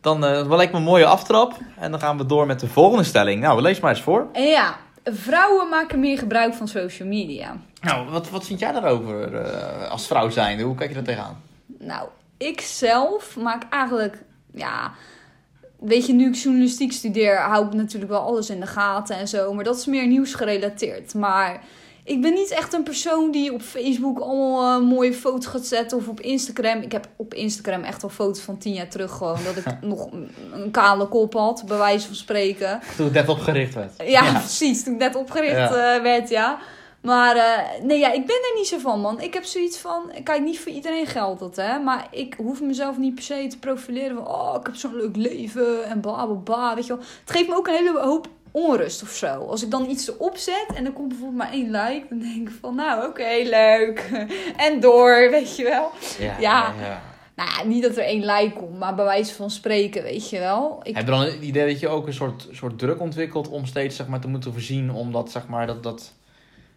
dan 0.00 0.24
eh 0.24 0.46
wel 0.46 0.56
lijkt 0.56 0.72
me 0.72 0.78
een 0.78 0.84
mooie 0.84 1.06
aftrap. 1.06 1.52
En 1.78 1.90
dan 1.90 2.00
gaan 2.00 2.18
we 2.18 2.26
door 2.26 2.46
met 2.46 2.60
de 2.60 2.68
volgende 2.68 3.04
stelling. 3.04 3.40
Nou, 3.40 3.60
lees 3.60 3.80
maar 3.80 3.90
eens 3.90 4.02
voor. 4.02 4.26
Ja, 4.32 4.76
vrouwen 5.04 5.68
maken 5.68 6.00
meer 6.00 6.18
gebruik 6.18 6.54
van 6.54 6.68
social 6.68 7.08
media. 7.08 7.56
Nou, 7.80 8.10
wat, 8.10 8.30
wat 8.30 8.46
vind 8.46 8.60
jij 8.60 8.72
daarover 8.72 9.34
eh, 9.44 9.90
als 9.90 10.06
vrouw 10.06 10.30
zijnde? 10.30 10.62
Hoe 10.62 10.74
kijk 10.74 10.88
je 10.88 10.94
daar 10.94 11.04
tegenaan? 11.04 11.42
Nou, 11.78 12.08
ik 12.36 12.60
zelf 12.60 13.36
maak 13.36 13.62
eigenlijk, 13.70 14.22
ja, 14.54 14.92
weet 15.78 16.06
je, 16.06 16.12
nu 16.12 16.26
ik 16.28 16.34
journalistiek 16.34 16.92
studeer, 16.92 17.38
hou 17.38 17.66
ik 17.66 17.72
natuurlijk 17.72 18.12
wel 18.12 18.20
alles 18.20 18.50
in 18.50 18.60
de 18.60 18.66
gaten 18.66 19.16
en 19.16 19.28
zo, 19.28 19.54
maar 19.54 19.64
dat 19.64 19.76
is 19.76 19.86
meer 19.86 20.06
nieuwsgerelateerd. 20.06 21.14
Maar 21.14 21.62
ik 22.04 22.20
ben 22.22 22.32
niet 22.34 22.50
echt 22.50 22.72
een 22.72 22.82
persoon 22.82 23.30
die 23.30 23.52
op 23.52 23.62
Facebook 23.62 24.18
allemaal 24.18 24.80
eh, 24.80 24.86
mooie 24.88 25.12
foto's 25.12 25.46
gaat 25.46 25.66
zetten 25.66 25.98
of 25.98 26.08
op 26.08 26.20
Instagram. 26.20 26.80
Ik 26.82 26.92
heb 26.92 27.08
op 27.16 27.34
Instagram 27.34 27.82
echt 27.82 28.02
al 28.02 28.08
foto's 28.08 28.40
van 28.42 28.58
tien 28.58 28.72
jaar 28.72 28.88
terug 28.88 29.12
gewoon, 29.12 29.38
dat 29.44 29.56
ik 29.56 29.64
nog 29.88 30.12
een, 30.12 30.30
een 30.52 30.70
kale 30.70 31.08
kop 31.08 31.32
had, 31.34 31.62
bij 31.66 31.78
wijze 31.78 32.06
van 32.06 32.16
spreken. 32.16 32.80
Toen 32.96 33.04
het 33.04 33.14
net 33.14 33.28
opgericht 33.28 33.74
werd. 33.74 33.92
Ja, 34.04 34.32
precies. 34.38 34.84
Toen 34.84 34.92
ik 34.92 34.98
net 34.98 35.14
opgericht 35.14 35.56
Ja. 35.56 35.94
eh, 35.96 36.02
werd, 36.02 36.28
ja. 36.28 36.58
Maar 37.06 37.36
eh, 37.36 37.82
nee, 37.82 37.98
ja, 37.98 38.12
ik 38.12 38.26
ben 38.26 38.36
er 38.36 38.52
niet 38.56 38.66
zo 38.66 38.78
van, 38.78 39.00
man. 39.00 39.20
Ik 39.20 39.34
heb 39.34 39.44
zoiets 39.44 39.78
van... 39.78 40.10
Kijk, 40.24 40.42
niet 40.42 40.60
voor 40.60 40.72
iedereen 40.72 41.06
geldt 41.06 41.40
dat, 41.40 41.56
hè. 41.56 41.78
Maar 41.78 42.06
ik 42.10 42.34
hoef 42.38 42.60
mezelf 42.60 42.98
niet 42.98 43.14
per 43.14 43.22
se 43.22 43.46
te 43.46 43.58
profileren 43.58 44.16
van... 44.16 44.28
Oh, 44.28 44.56
ik 44.60 44.66
heb 44.66 44.74
zo'n 44.74 44.96
leuk 44.96 45.16
leven 45.16 45.84
en 45.84 46.00
bla, 46.00 46.26
bla, 46.26 46.34
bla. 46.34 46.74
Weet 46.74 46.86
je 46.86 46.92
wel. 46.96 47.02
Het 47.20 47.30
geeft 47.30 47.48
me 47.48 47.56
ook 47.56 47.66
een 47.66 47.74
hele 47.74 48.00
hoop 48.00 48.28
onrust 48.50 49.02
of 49.02 49.10
zo. 49.10 49.26
Als 49.26 49.62
ik 49.62 49.70
dan 49.70 49.90
iets 49.90 50.08
erop 50.08 50.36
zet 50.36 50.66
en 50.74 50.84
er 50.84 50.92
komt 50.92 51.08
bijvoorbeeld 51.08 51.38
maar 51.38 51.52
één 51.52 51.70
like... 51.70 52.06
Dan 52.08 52.18
denk 52.18 52.48
ik 52.48 52.54
van, 52.60 52.74
nou, 52.74 53.08
oké, 53.08 53.42
leuk. 53.42 54.10
en 54.66 54.80
door, 54.80 55.30
weet 55.30 55.56
je 55.56 55.64
wel. 55.64 55.90
Ja. 56.18 56.36
Ja. 56.40 56.74
ja. 56.80 57.02
Nou 57.36 57.68
niet 57.68 57.82
dat 57.82 57.96
er 57.96 58.04
één 58.04 58.24
like 58.24 58.52
komt, 58.52 58.78
maar 58.78 58.94
bij 58.94 59.04
wijze 59.04 59.34
van 59.34 59.50
spreken, 59.50 60.02
weet 60.02 60.30
je 60.30 60.38
wel. 60.38 60.80
Ik, 60.82 60.94
Heb 60.94 61.04
je 61.04 61.10
dan 61.10 61.20
het 61.20 61.40
idee 61.40 61.66
dat 61.66 61.80
je 61.80 61.88
ook 61.88 62.06
een 62.06 62.12
soort, 62.12 62.48
soort 62.50 62.78
druk 62.78 63.00
ontwikkelt 63.00 63.48
om 63.48 63.66
steeds 63.66 63.96
zeg 63.96 64.06
maar, 64.06 64.20
te 64.20 64.28
moeten 64.28 64.52
voorzien, 64.52 64.90
omdat 64.90 65.30
zeg 65.30 65.48
maar, 65.48 65.66
dat, 65.66 65.82
dat, 65.82 66.12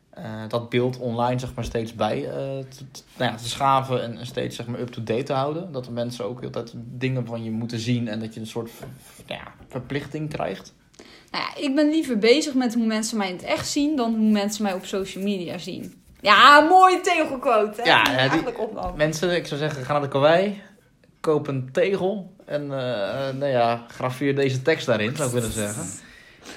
eh, 0.10 0.24
dat 0.48 0.70
beeld 0.70 0.98
online 0.98 1.40
zeg 1.40 1.54
maar, 1.56 1.64
steeds 1.66 1.96
bij 1.96 2.26
eh, 2.26 2.32
te, 2.32 2.84
nou 3.18 3.32
ja, 3.32 3.36
te 3.38 3.48
schaven 3.50 4.02
en 4.04 4.26
steeds 4.26 4.56
zeg 4.56 4.66
maar, 4.68 4.80
up-to-date 4.80 5.24
te 5.24 5.34
houden? 5.34 5.72
Dat 5.72 5.86
de 5.86 5.92
mensen 5.92 6.26
ook 6.26 6.44
altijd 6.44 6.72
dingen 6.76 7.26
van 7.26 7.44
je 7.44 7.52
moeten 7.52 7.80
zien 7.80 8.08
en 8.08 8.20
dat 8.20 8.34
je 8.34 8.40
een 8.40 8.48
soort 8.48 8.70
v- 8.72 8.84
ja, 9.26 9.42
verplichting 9.68 10.30
krijgt? 10.30 10.74
Nou 11.32 11.44
ja, 11.44 11.62
ik 11.68 11.76
ben 11.76 11.90
liever 11.90 12.18
bezig 12.18 12.54
met 12.54 12.74
hoe 12.74 12.86
mensen 12.86 13.18
mij 13.18 13.28
in 13.30 13.36
het 13.36 13.44
echt 13.46 13.68
zien 13.68 13.96
dan 13.96 14.16
hoe 14.16 14.30
mensen 14.32 14.64
mij 14.64 14.74
op 14.74 14.86
social 14.86 15.24
media 15.24 15.58
zien. 15.58 16.02
Ja, 16.22 16.60
mooie 16.60 17.00
tegelquote. 17.02 17.82
Hè? 17.82 17.88
Ja, 17.90 18.04
Die 18.04 18.14
eigenlijk. 18.14 18.58
Mensen, 18.96 19.36
ik 19.36 19.48
zou 19.48 19.60
zeggen, 19.60 19.86
ga 19.86 19.92
naar 19.92 20.02
de 20.02 20.08
karwei, 20.08 20.62
koop 21.20 21.48
een 21.48 21.70
tegel 21.72 22.34
en 22.46 22.62
eh, 22.62 22.70
nou 23.34 23.46
ja, 23.46 23.86
grafeer 23.88 24.36
deze 24.36 24.62
tekst 24.62 24.86
daarin, 24.86 25.16
zou 25.16 25.28
ik 25.28 25.34
willen 25.34 25.52
zeggen. 25.52 25.84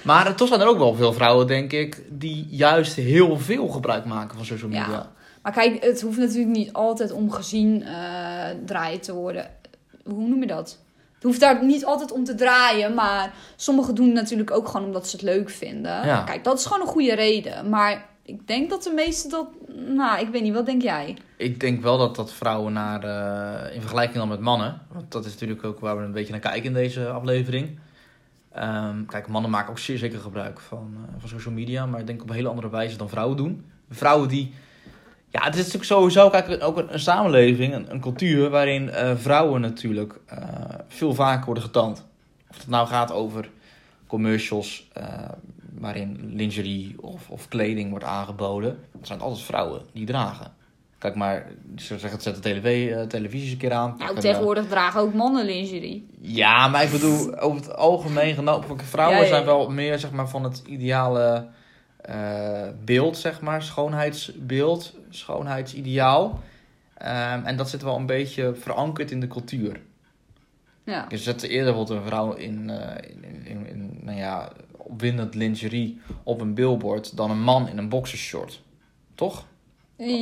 Maar 0.05 0.35
toch 0.35 0.49
zijn 0.49 0.61
er 0.61 0.67
ook 0.67 0.79
wel 0.79 0.95
veel 0.95 1.13
vrouwen, 1.13 1.47
denk 1.47 1.73
ik, 1.73 2.03
die 2.11 2.47
juist 2.51 2.95
heel 2.95 3.39
veel 3.39 3.69
gebruik 3.69 4.05
maken 4.05 4.37
van 4.37 4.45
social 4.47 4.71
Ja. 4.71 4.81
media. 4.87 5.11
Maar 5.43 5.53
kijk, 5.53 5.85
het 5.85 6.01
hoeft 6.01 6.19
natuurlijk 6.19 6.57
niet 6.57 6.73
altijd 6.73 7.13
om 7.13 7.31
gezien 7.31 7.83
eh 7.83 7.93
draaien 8.67 9.01
te 9.01 9.15
worden. 9.15 9.51
Hoe 10.05 10.29
noem 10.29 10.41
je 10.41 10.47
dat? 10.47 10.79
Het 11.15 11.23
hoeft 11.23 11.41
daar 11.41 11.65
niet 11.65 11.85
altijd 11.85 12.13
om 12.13 12.25
te 12.25 12.35
draaien, 12.35 12.95
maar 12.95 13.33
sommigen 13.57 13.95
doen 13.95 14.07
het 14.07 14.15
natuurlijk 14.15 14.51
ook 14.51 14.69
gewoon 14.69 14.87
omdat 14.87 15.09
ze 15.09 15.17
het 15.17 15.25
leuk 15.25 15.51
vinden. 15.51 16.07
Ja. 16.07 16.23
Kijk, 16.23 16.45
dat 16.45 16.59
is 16.59 16.67
gewoon 16.67 16.81
een 16.87 16.93
goede 16.93 17.15
reden. 17.15 17.69
Maar 17.69 18.05
ik 18.25 18.47
denk 18.47 18.71
dat 18.71 18.83
de 18.83 18.93
meesten 18.95 19.31
dat... 19.31 19.47
Nou, 19.87 20.21
ik 20.21 20.29
weet 20.29 20.43
niet, 20.43 20.55
wat 20.55 20.67
denk 20.67 20.83
jij? 20.83 21.17
Ik 21.37 21.61
denk 21.61 21.83
wel 21.83 21.99
dat 21.99 22.17
dat 22.17 22.33
vrouwen 22.33 22.73
naar, 22.73 23.05
eh, 23.05 23.75
in 23.75 23.81
vergelijking 23.81 24.19
dan 24.19 24.29
met 24.29 24.41
mannen, 24.41 24.81
want 24.93 25.13
dat 25.13 25.25
is 25.25 25.33
natuurlijk 25.33 25.65
ook 25.65 25.81
waar 25.81 25.97
we 25.97 26.03
een 26.03 26.13
beetje 26.13 26.33
naar 26.33 26.41
kijken 26.41 26.65
in 26.65 26.75
deze 26.75 27.09
aflevering, 27.09 27.79
Ehm, 28.55 29.05
kijk, 29.05 29.29
mannen 29.29 29.51
maken 29.51 29.71
ook 29.71 29.79
zeer 29.79 29.99
zeker 29.99 30.19
gebruik 30.19 30.61
van, 30.61 30.95
eh, 30.97 31.15
van 31.19 31.29
social 31.29 31.55
media, 31.55 31.87
maar 31.87 32.01
ik 32.01 32.07
denk 32.07 32.23
op 32.23 32.29
een 32.29 32.35
hele 32.35 32.49
andere 32.49 32.71
wijze 32.71 32.97
dan 32.97 33.09
vrouwen 33.09 33.37
doen. 33.37 33.65
Vrouwen 33.91 34.29
die. 34.29 34.55
Ja, 35.29 35.43
het 35.43 35.53
is 35.53 35.59
natuurlijk 35.59 35.85
sowieso 35.85 36.31
kijk, 36.31 36.63
ook 36.63 36.77
een, 36.77 37.01
samenleving, 37.01 37.89
een, 37.89 38.01
cultuur 38.01 38.51
waarin 38.51 38.91
eh, 38.91 39.17
vrouwen 39.17 39.61
natuurlijk 39.61 40.21
eh, 40.27 40.39
veel 40.89 41.15
vaker 41.15 41.45
worden 41.45 41.63
getoond. 41.63 42.07
Of 42.51 42.57
het 42.57 42.69
nou 42.69 42.87
gaat 42.87 43.13
over 43.13 43.51
commercials 44.07 44.91
waarin 45.79 46.33
lingerie 46.35 47.03
of, 47.03 47.31
of 47.31 47.49
kleding 47.49 47.91
wordt 47.91 48.05
aangeboden. 48.05 48.79
Dat 48.93 49.07
zijn 49.07 49.21
altijd 49.21 49.45
vrouwen 49.45 49.83
die 49.93 50.07
dragen. 50.07 50.53
Kijk 51.03 51.15
maar, 51.15 51.47
ze 51.77 51.85
zeggen 51.87 52.11
het 52.11 52.23
zet 52.23 52.35
de 52.35 52.41
televisie, 52.41 52.95
eh, 52.95 53.07
televisie 53.07 53.43
eens 53.43 53.53
een 53.53 53.59
keer 53.59 53.73
aan. 53.73 53.95
Nou, 53.99 54.15
een, 54.15 54.21
tegenwoordig 54.21 54.67
dragen 54.67 55.01
ook 55.01 55.15
mannen 55.15 55.45
lingerie. 55.45 56.07
ja, 56.21 56.69
maar 56.69 56.85
ik 56.85 56.91
bedoel, 56.91 57.39
over 57.39 57.61
het 57.61 57.77
algemeen 57.77 58.35
genomen, 58.35 58.81
vrouwen 58.81 59.19
Ja, 59.19 59.23
ja, 59.23 59.29
zijn 59.29 59.45
wel 59.45 59.71
meer 59.71 59.99
zeg 59.99 60.11
maar, 60.11 60.29
van 60.29 60.45
het 60.45 60.63
ideale 60.67 61.49
eh, 61.97 62.69
beeld, 62.85 63.17
zeg 63.17 63.41
maar, 63.41 63.63
schoonheidsbeeld, 63.63 64.95
schoonheidsideaal. 65.11 66.41
Ehm, 66.95 67.45
en 67.45 67.57
dat 67.57 67.69
zit 67.69 67.83
wel 67.83 67.97
een 67.97 68.07
beetje 68.07 68.55
verankerd 68.55 69.11
in 69.11 69.21
de 69.21 69.29
cultuur. 69.29 69.81
Ja. 70.85 71.07
Je 71.09 71.19
zette 71.19 71.49
eerder 71.49 71.75
een 71.91 72.05
vrouw 72.05 72.33
in, 72.33 72.71
eh, 72.71 73.11
in, 73.11 73.47
in, 73.47 73.67
in, 73.67 73.99
nou 74.01 74.19
ja, 74.19 74.53
opwindend 74.77 75.35
lingerie 75.35 76.01
op 76.23 76.41
een 76.41 76.55
billboard 76.55 77.17
dan 77.17 77.31
een 77.31 77.43
man 77.43 77.69
in 77.69 77.79
een 77.79 77.89
boxershort. 77.89 78.63
Toch? 79.15 79.45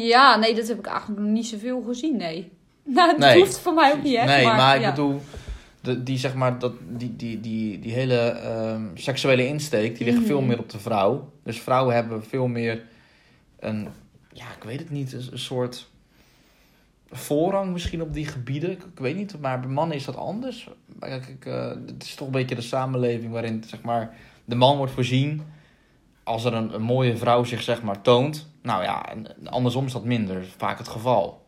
Ja, 0.08 0.36
nee, 0.36 0.54
dat 0.54 0.68
heb 0.68 0.78
ik 0.78 0.86
eigenlijk 0.86 1.20
nog 1.20 1.30
niet 1.30 1.46
zoveel 1.46 1.82
gezien, 1.82 2.16
nee. 2.16 2.50
Nou, 2.84 3.10
dat 3.10 3.18
Nee. 3.18 3.38
hoeft 3.38 3.58
voor 3.58 3.74
mij 3.74 3.92
ook 3.92 4.02
niet 4.02 4.14
echt. 4.14 4.26
nee, 4.26 4.44
maar, 4.44 4.76
ik 4.76 4.82
ja. 4.82 4.90
bedoel, 4.90 5.20
de, 5.80 6.02
die, 6.02 6.18
zeg 6.18 6.34
maar, 6.34 6.58
dat, 6.58 6.72
die, 6.88 7.16
die, 7.16 7.40
die, 7.40 7.78
die 7.78 7.92
hele 7.92 8.16
ehm, 8.18 8.84
seksuele 8.94 9.46
insteek, 9.46 9.98
die 9.98 10.06
ligt 10.12 10.26
veel 10.26 10.40
meer 10.40 10.58
op 10.58 10.70
de 10.70 10.78
vrouw. 10.78 11.32
Dus 11.44 11.60
vrouwen 11.60 11.94
hebben 11.94 12.24
veel 12.24 12.46
meer 12.46 12.82
een, 13.58 13.88
ja, 14.32 14.44
ik 14.56 14.64
weet 14.64 14.78
het 14.78 14.90
niet, 14.90 15.12
een, 15.12 15.28
een 15.32 15.38
soort 15.38 15.88
voorrang 17.10 17.72
misschien 17.72 18.02
op 18.02 18.14
die 18.14 18.26
gebieden. 18.26 18.70
Ik, 18.70 18.82
ik 18.82 18.98
weet 18.98 19.16
niet, 19.16 19.40
maar 19.40 19.60
bij 19.60 19.68
mannen 19.68 19.96
is 19.96 20.04
dat 20.04 20.16
anders. 20.16 20.68
Kijk, 20.98 21.26
ik, 21.26 21.46
eh, 21.46 21.68
het 21.68 22.02
is 22.04 22.14
toch 22.14 22.26
een 22.26 22.32
beetje 22.32 22.54
de 22.54 22.60
samenleving 22.60 23.32
waarin, 23.32 23.64
zeg 23.66 23.82
maar, 23.82 24.14
de 24.44 24.54
man 24.54 24.76
wordt 24.76 24.92
voorzien 24.92 25.42
als 26.22 26.44
er 26.44 26.54
een, 26.54 26.74
een 26.74 26.82
mooie 26.82 27.16
vrouw 27.16 27.44
zich, 27.44 27.62
zeg 27.62 27.82
maar, 27.82 28.00
toont. 28.02 28.48
Nou 28.62 28.82
ja, 28.82 29.08
en 29.08 29.48
andersom 29.48 29.86
is 29.86 29.92
dat 29.92 30.04
minder, 30.04 30.44
vaak 30.56 30.78
het 30.78 30.88
geval. 30.88 31.42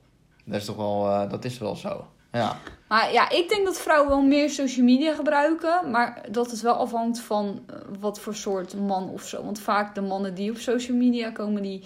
Dat 0.45 0.61
is 0.61 0.65
toch 0.65 0.77
wel, 0.77 1.09
eh, 1.09 1.31
dat 1.31 1.45
is 1.45 1.59
wel 1.59 1.77
zo. 1.77 2.07
Ja. 2.33 2.57
Maar 2.89 3.13
ja, 3.13 3.31
ik 3.31 3.49
denk 3.49 3.65
dat 3.65 3.81
vrouwen 3.81 4.09
wel 4.09 4.23
meer 4.23 4.51
social 4.51 4.85
media 4.85 5.15
gebruiken. 5.15 5.91
Maar 5.91 6.27
dat 6.31 6.51
het 6.51 6.61
wel 6.61 6.75
afhangt 6.75 7.21
van 7.21 7.63
eh, 7.67 7.77
wat 8.01 8.21
voor 8.21 8.35
soort 8.35 8.75
man 8.77 9.09
of 9.09 9.23
zo. 9.23 9.45
Want 9.45 9.61
vaak 9.61 9.95
de 9.95 10.01
mannen 10.01 10.35
die 10.35 10.51
op 10.51 10.57
social 10.57 10.97
media 10.97 11.31
komen, 11.31 11.63
die 11.63 11.83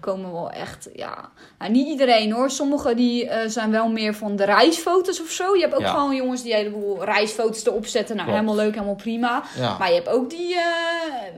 komen 0.00 0.32
wel 0.32 0.50
echt, 0.50 0.88
ja... 0.94 1.30
Nou, 1.58 1.72
niet 1.72 1.88
iedereen 1.88 2.32
hoor. 2.32 2.50
Sommigen 2.50 2.96
die 2.96 3.28
eh, 3.28 3.48
zijn 3.48 3.70
wel 3.70 3.88
meer 3.88 4.14
van 4.14 4.36
de 4.36 4.44
reisfoto's 4.44 5.20
of 5.20 5.28
zo. 5.30 5.54
Je 5.54 5.60
hebt 5.60 5.74
ook 5.74 5.80
Ja. 5.80 5.90
gewoon 5.90 6.14
jongens 6.16 6.42
die 6.42 6.52
een 6.52 6.58
heleboel 6.58 7.04
reisfoto's 7.04 7.66
erop 7.66 7.86
zetten. 7.86 8.16
Nou, 8.16 8.28
Klopt. 8.28 8.44
helemaal 8.44 8.64
leuk, 8.64 8.74
helemaal 8.74 8.94
prima. 8.94 9.42
Ja. 9.58 9.78
Maar 9.78 9.88
je 9.88 9.94
hebt 9.94 10.08
ook 10.08 10.30
die, 10.30 10.54
eh, 10.54 10.64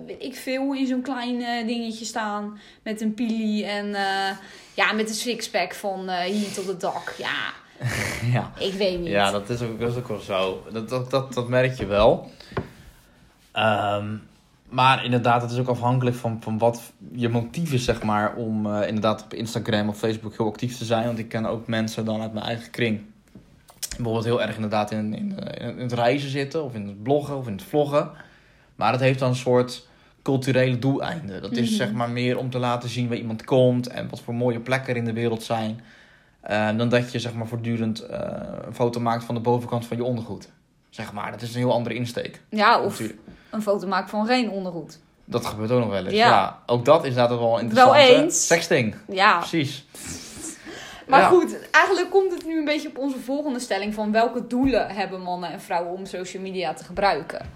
weet 0.07 0.23
ik 0.23 0.37
veel, 0.37 0.73
in 0.75 0.87
zo'n 0.87 1.03
klein 1.03 1.43
eh, 1.43 1.67
dingetje 1.67 2.05
staan. 2.05 2.59
Met 2.83 3.01
een 3.01 3.15
pili 3.15 3.65
en 3.65 3.97
ja, 4.75 4.93
met 4.93 5.09
een 5.09 5.15
sixpack 5.15 5.75
van 5.75 6.11
hier 6.11 6.53
tot 6.53 6.67
het 6.67 6.81
dak. 6.81 7.15
Ja, 7.19 7.53
ja. 8.33 8.53
ik 8.59 8.73
weet 8.73 8.99
niet. 8.99 9.09
Ja, 9.09 9.31
dat 9.31 9.49
is 9.51 9.63
ook, 9.63 9.81
dat 9.81 9.91
is 9.91 9.97
ook 9.97 10.09
wel 10.09 10.21
zo. 10.21 10.63
Dat, 10.73 10.89
dat, 10.89 11.11
dat, 11.11 11.33
dat 11.35 11.49
merk 11.49 11.77
je 11.79 11.87
wel. 11.87 12.31
Ehm, 13.53 14.15
maar 14.73 15.05
inderdaad, 15.05 15.43
het 15.43 15.51
is 15.51 15.59
ook 15.59 15.69
afhankelijk 15.69 16.17
van, 16.17 16.37
van 16.41 16.59
wat 16.59 16.93
je 17.13 17.29
motief 17.29 17.73
is, 17.73 17.85
zeg 17.85 18.03
maar, 18.03 18.35
om 18.35 18.67
eh, 18.67 18.87
inderdaad 18.89 19.23
op 19.25 19.35
Instagram 19.35 19.89
of 19.89 19.99
Facebook 19.99 20.37
heel 20.37 20.47
actief 20.47 20.77
te 20.79 20.85
zijn. 20.85 21.05
Want 21.07 21.19
ik 21.19 21.29
ken 21.29 21.47
ook 21.47 21.67
mensen 21.67 22.05
dan 22.05 22.21
uit 22.21 22.33
mijn 22.33 22.47
eigen 22.47 22.71
kring. 22.71 23.01
Bijvoorbeeld 23.97 24.25
heel 24.25 24.43
erg 24.43 24.55
inderdaad 24.55 24.91
in, 24.91 25.15
in, 25.15 25.39
in 25.59 25.79
het 25.79 25.93
reizen 25.93 26.31
zitten, 26.31 26.65
of 26.65 26.75
in 26.75 26.87
het 26.87 27.03
bloggen, 27.03 27.37
of 27.37 27.47
in 27.47 27.53
het 27.53 27.63
vloggen. 27.63 28.11
Maar 28.77 28.93
het 28.93 29.01
heeft 29.01 29.19
dan 29.19 29.29
een 29.29 29.37
soort 29.37 29.87
culturele 30.23 30.79
doeleinde. 30.79 31.41
Dat 31.41 31.53
is 31.53 31.69
Mhm. 31.69 31.77
zeg 31.77 31.93
maar 31.93 32.11
meer 32.11 32.39
om 32.39 32.51
te 32.51 32.59
laten 32.59 32.89
zien 32.89 33.09
waar 33.09 33.17
iemand 33.17 33.45
komt 33.45 33.87
en 33.89 34.09
wat 34.09 34.21
voor 34.21 34.35
mooie 34.35 34.61
plekken 34.61 34.91
er 34.93 34.99
in 34.99 35.05
de 35.05 35.13
wereld 35.13 35.43
zijn. 35.43 35.81
Eh, 36.41 36.77
dan 36.77 36.89
dat 36.89 37.13
je 37.13 37.19
zeg 37.19 37.35
maar 37.35 37.47
voortdurend 37.47 38.01
eh, 38.01 38.19
een 38.67 38.75
foto 38.75 39.01
maakt 39.01 39.25
van 39.25 39.35
de 39.35 39.41
bovenkant 39.41 39.87
van 39.87 39.97
je 39.97 40.05
ondergoed. 40.05 40.49
Zeg 40.91 41.13
maar, 41.13 41.31
dat 41.31 41.43
is 41.43 41.55
een 41.55 41.61
heel 41.61 41.73
andere 41.73 41.95
insteek. 41.95 42.41
Ja, 42.49 42.81
of 42.81 42.91
Natuurlijk. 42.91 43.19
Een 43.53 43.63
foto 43.63 43.87
maken 43.87 44.09
van 44.09 44.27
geen 44.27 44.51
ondergoed. 44.51 44.99
Dat 45.25 45.47
gebeurt 45.47 45.71
ook 45.71 45.81
nog 45.81 45.89
wel 45.89 46.05
eens. 46.05 46.15
Ja. 46.15 46.29
Ja. 46.29 46.59
ook 46.67 46.85
dat 46.85 47.03
is 47.03 47.09
inderdaad 47.09 47.39
wel 47.39 47.59
interessant. 47.59 47.97
Wel 47.97 48.17
eens. 48.17 48.47
Sexting, 48.47 48.95
Ja, 49.09 49.39
precies. 49.39 49.85
maar 51.09 51.21
Ja. 51.21 51.29
goed, 51.29 51.57
eigenlijk 51.71 52.11
komt 52.11 52.33
het 52.33 52.47
nu 52.47 52.59
een 52.59 52.65
beetje 52.65 52.89
op 52.89 52.99
onze 52.99 53.19
volgende 53.19 53.59
stelling 53.61 53.95
van 53.95 54.13
welke 54.13 54.47
doelen 54.47 54.89
hebben 54.89 55.21
mannen 55.21 55.51
en 55.51 55.61
vrouwen 55.61 55.93
om 55.93 56.07
social 56.07 56.43
media 56.43 56.75
te 56.75 56.85
gebruiken. 56.85 57.47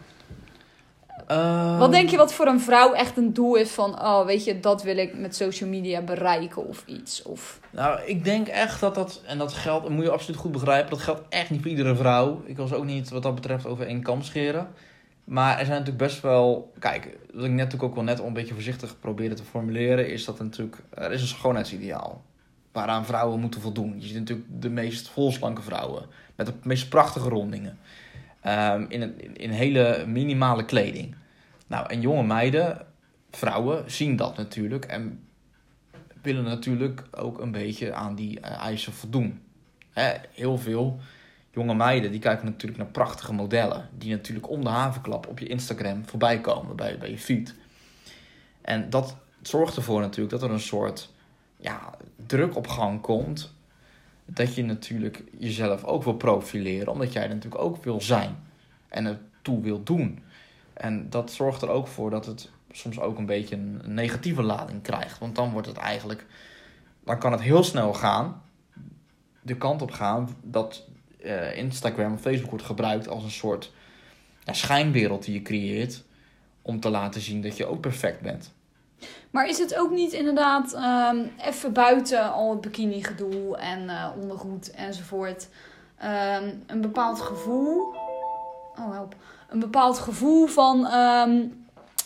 Ehm, 1.26 1.76
Wat 1.78 1.90
denk 1.92 2.08
je 2.10 2.16
wat 2.16 2.32
voor 2.32 2.46
een 2.46 2.60
vrouw 2.60 2.92
echt 2.92 3.16
een 3.16 3.32
doel 3.32 3.54
is 3.54 3.70
van, 3.70 4.02
oh 4.02 4.24
weet 4.26 4.44
je, 4.44 4.60
dat 4.60 4.82
wil 4.82 4.96
ik 4.96 5.18
met 5.18 5.36
social 5.36 5.68
media 5.68 6.00
bereiken 6.00 6.66
of 6.66 6.82
iets? 6.86 7.22
Of... 7.22 7.60
Nou, 7.70 8.00
ik 8.04 8.24
denk 8.24 8.48
echt 8.48 8.80
dat 8.80 8.94
dat, 8.94 9.20
en 9.26 9.38
dat 9.38 9.52
geldt, 9.52 9.82
dat 9.82 9.92
moet 9.92 10.04
je 10.04 10.10
absoluut 10.10 10.40
goed 10.40 10.52
begrijpen, 10.52 10.90
dat 10.90 11.00
geldt 11.00 11.22
echt 11.28 11.50
niet 11.50 11.60
voor 11.60 11.70
iedere 11.70 11.96
vrouw. 11.96 12.42
Ik 12.44 12.56
wil 12.56 12.66
ze 12.66 12.76
ook 12.76 12.84
niet 12.84 13.10
wat 13.10 13.22
dat 13.22 13.34
betreft 13.34 13.66
over 13.66 13.86
één 13.86 14.02
kam 14.02 14.22
scheren. 14.22 14.68
Maar 15.26 15.58
er 15.58 15.64
zijn 15.64 15.78
natuurlijk 15.78 16.04
best 16.04 16.20
wel, 16.20 16.72
kijk, 16.78 17.18
wat 17.32 17.44
ik 17.44 17.50
net 17.50 17.82
ook 17.82 17.94
wel 17.94 18.04
net 18.04 18.18
een 18.18 18.32
beetje 18.32 18.54
voorzichtig 18.54 19.00
probeerde 19.00 19.34
te 19.34 19.44
formuleren, 19.44 20.10
is 20.10 20.24
dat 20.24 20.38
er 20.38 20.44
natuurlijk, 20.44 20.82
er 20.90 21.12
is 21.12 21.20
een 21.20 21.26
schoonheidsideaal. 21.26 22.24
Waaraan 22.72 23.06
vrouwen 23.06 23.40
moeten 23.40 23.60
voldoen. 23.60 23.94
Je 24.00 24.06
ziet 24.06 24.18
natuurlijk 24.18 24.48
de 24.60 24.70
meest 24.70 25.08
volslanke 25.08 25.62
vrouwen. 25.62 26.06
Met 26.34 26.46
de 26.46 26.52
meest 26.62 26.88
prachtige 26.88 27.28
rondingen. 27.28 27.78
Ehm, 28.40 28.84
in, 28.88 29.02
een, 29.02 29.36
in, 29.36 29.50
hele 29.50 30.04
minimale 30.06 30.64
kleding. 30.64 31.14
Nou, 31.66 31.88
en 31.88 32.00
jonge 32.00 32.22
meiden, 32.22 32.86
vrouwen, 33.30 33.90
zien 33.90 34.16
dat 34.16 34.36
natuurlijk. 34.36 34.84
En 34.84 35.26
willen 36.22 36.44
natuurlijk 36.44 37.02
ook 37.10 37.40
een 37.40 37.52
beetje 37.52 37.94
aan 37.94 38.14
die 38.14 38.40
eh, 38.40 38.62
eisen 38.62 38.92
voldoen. 38.92 39.40
Heel 40.30 40.58
veel 40.58 41.00
jonge 41.56 41.74
meiden 41.74 42.10
die 42.10 42.20
kijken 42.20 42.44
natuurlijk 42.46 42.78
naar 42.78 42.90
prachtige 42.90 43.32
modellen. 43.32 43.88
Die 43.98 44.10
natuurlijk 44.10 44.50
om 44.50 44.64
de 44.64 44.68
havenklap 44.68 45.26
op 45.26 45.38
je 45.38 45.46
Instagram 45.46 46.06
voorbij 46.06 46.40
komen 46.40 46.76
bij, 46.76 46.98
bij 46.98 47.10
je 47.10 47.18
feed. 47.18 47.54
En 48.60 48.90
dat 48.90 49.16
zorgt 49.42 49.76
ervoor 49.76 50.00
natuurlijk 50.00 50.30
dat 50.30 50.42
er 50.42 50.50
een 50.50 50.60
soort 50.60 51.12
ja, 51.56 51.94
druk 52.26 52.56
op 52.56 52.66
gang 52.66 53.00
komt. 53.00 53.54
Dat 54.24 54.54
je 54.54 54.64
natuurlijk 54.64 55.22
jezelf 55.38 55.84
ook 55.84 56.04
wil 56.04 56.14
profileren. 56.14 56.92
Omdat 56.92 57.12
jij 57.12 57.26
natuurlijk 57.28 57.62
ook 57.62 57.84
wil 57.84 58.00
zijn. 58.00 58.36
En 58.88 59.04
het 59.04 59.18
toe 59.42 59.60
wil 59.60 59.82
doen. 59.82 60.22
En 60.72 61.10
dat 61.10 61.32
zorgt 61.32 61.62
er 61.62 61.68
ook 61.68 61.86
voor 61.86 62.10
dat 62.10 62.26
het 62.26 62.50
soms 62.70 63.00
ook 63.00 63.18
een 63.18 63.26
beetje 63.26 63.56
een 63.56 63.80
negatieve 63.84 64.42
lading 64.42 64.82
krijgt. 64.82 65.18
Want 65.18 65.34
dan 65.34 65.50
wordt 65.50 65.66
het 65.66 65.76
eigenlijk. 65.76 66.26
Dan 67.04 67.18
kan 67.18 67.32
het 67.32 67.40
heel 67.40 67.64
snel 67.64 67.94
gaan. 67.94 68.42
De 69.42 69.56
kant 69.56 69.82
op 69.82 69.90
gaan 69.90 70.28
dat 70.42 70.84
eh, 71.26 71.56
Instagram 71.58 72.12
of 72.14 72.20
Facebook 72.20 72.50
wordt 72.50 72.64
gebruikt 72.64 73.08
als 73.08 73.22
een 73.24 73.30
soort 73.30 73.72
ja, 74.44 74.52
schijnwereld 74.52 75.24
die 75.24 75.34
je 75.34 75.42
creëert. 75.42 76.04
Om 76.62 76.80
te 76.80 76.90
laten 76.90 77.20
zien 77.20 77.42
dat 77.42 77.56
je 77.56 77.66
ook 77.66 77.80
perfect 77.80 78.20
bent. 78.20 78.52
Maar 79.30 79.48
is 79.48 79.58
het 79.58 79.76
ook 79.78 79.90
niet 79.90 80.12
inderdaad 80.12 80.72
ehm, 80.72 81.16
even 81.44 81.72
buiten 81.72 82.32
al 82.32 82.50
het 82.50 82.60
bikini 82.60 83.02
gedoe 83.02 83.56
en 83.56 83.88
eh, 83.88 84.08
ondergoed 84.20 84.70
enzovoort. 84.70 85.48
ehm, 85.98 86.50
een 86.66 86.80
bepaald 86.80 87.20
gevoel. 87.20 87.94
Oh 88.78 88.92
help. 88.92 89.14
Een 89.48 89.58
bepaald 89.60 89.98
gevoel 89.98 90.46
van. 90.46 90.86
ehm, 90.86 91.42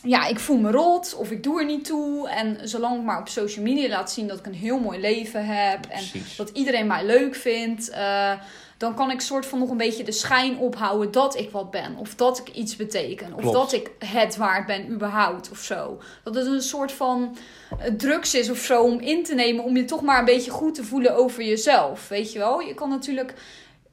ja, 0.02 0.26
ik 0.26 0.38
voel 0.38 0.56
me 0.58 0.70
rot 0.70 1.14
of 1.14 1.30
ik 1.30 1.42
doe 1.42 1.58
er 1.60 1.66
niet 1.66 1.84
toe. 1.84 2.28
En 2.28 2.68
zolang 2.68 2.96
ik 2.96 3.02
maar 3.04 3.18
op 3.20 3.28
social 3.28 3.64
media 3.64 3.88
laat 3.88 4.10
zien 4.10 4.28
dat 4.28 4.38
ik 4.38 4.46
een 4.46 4.54
heel 4.54 4.78
mooi 4.78 5.00
leven 5.00 5.46
heb. 5.46 5.78
En 5.86 5.88
Precies. 5.88 6.36
dat 6.36 6.48
iedereen 6.50 6.86
mij 6.86 7.06
leuk 7.06 7.34
vindt. 7.34 7.88
eh, 7.90 8.32
dan 8.80 8.94
kan 8.94 9.10
ik 9.10 9.20
soort 9.20 9.46
van 9.46 9.58
nog 9.58 9.70
een 9.70 9.76
beetje 9.76 10.04
de 10.04 10.12
schijn 10.12 10.58
ophouden 10.58 11.12
dat 11.12 11.38
ik 11.38 11.50
wat 11.50 11.70
ben. 11.70 11.96
Of 11.96 12.14
dat 12.14 12.38
ik 12.38 12.49
iets 12.49 12.76
beteken. 12.76 13.34
Of 13.34 13.40
Klopt. 13.40 13.56
dat 13.56 13.72
ik 13.72 13.90
het 13.99 14.37
waard 14.37 14.66
ben 14.66 14.90
überhaupt 14.90 15.50
of 15.50 15.58
zo. 15.58 16.00
Dat 16.25 16.34
het 16.34 16.46
een 16.46 16.62
soort 16.62 16.92
van 16.92 17.37
eh, 17.78 17.92
drugs 17.92 18.34
is 18.34 18.50
of 18.50 18.58
zo 18.58 18.82
om 18.82 19.00
in 19.00 19.25
te 19.25 19.34
nemen. 19.34 19.64
Om 19.64 19.76
je 19.76 19.84
toch 19.84 20.02
maar 20.02 20.18
een 20.18 20.25
beetje 20.25 20.50
goed 20.50 20.75
te 20.75 20.84
voelen 20.84 21.16
over 21.16 21.44
jezelf. 21.44 22.08
Weet 22.08 22.32
je 22.32 22.38
wel? 22.38 22.60
Je 22.60 22.75
kan 22.75 22.88
natuurlijk 22.88 23.34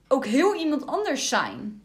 ook 0.08 0.26
heel 0.26 0.56
iemand 0.56 0.86
anders 0.86 1.28
zijn. 1.30 1.82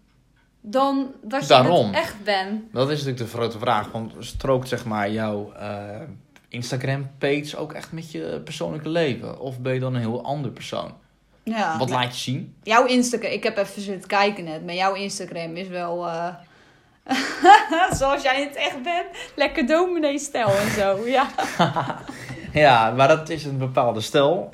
Dan 0.61 1.15
dat 1.23 1.43
je 1.43 1.49
Daarom. 1.49 1.87
het 1.87 1.95
echt 1.95 2.25
bent. 2.25 2.73
Dat 2.73 2.91
is 2.91 2.99
natuurlijk 3.05 3.31
de 3.31 3.37
grote 3.37 3.59
vraag. 3.59 3.91
Want 3.91 4.13
strookt 4.19 4.69
zeg 4.69 4.85
maar 4.85 5.11
jouw 5.11 5.53
eh, 5.53 6.01
Instagram-page 6.49 7.57
ook 7.57 7.73
echt 7.73 7.93
met 7.93 8.13
je 8.13 8.41
persoonlijke 8.45 8.89
leven? 8.89 9.41
Of 9.41 9.61
ben 9.61 9.75
je 9.75 9.81
dan 9.81 9.95
een 9.95 10.01
heel 10.01 10.25
ander 10.25 10.51
persoon? 10.51 11.01
Ja. 11.45 11.79
Wat 11.79 11.91
laat 11.91 12.15
je 12.15 12.21
zien? 12.31 12.55
Jouw 12.63 12.87
Instagram, 12.87 13.31
ik 13.31 13.43
heb 13.43 13.59
even 13.59 13.83
zitten 13.83 14.09
kijken 14.09 14.45
net. 14.45 14.65
Maar 14.65 14.75
jouw 14.75 14.95
Instagram 14.95 15.57
is 15.57 15.69
wel... 15.69 16.07
eh, 16.07 16.35
Zoals 17.99 18.23
jij 18.23 18.43
het 18.43 18.57
echt 18.57 18.83
bent. 18.83 19.07
Lekker 19.37 19.67
dominee-stijl 19.67 20.49
en 20.49 20.71
zo, 20.71 20.99
ja. 21.19 21.29
Ja, 22.53 22.91
maar 22.91 23.09
dat 23.09 23.29
is 23.29 23.45
een 23.45 23.59
bepaalde 23.59 24.01
stijl. 24.01 24.53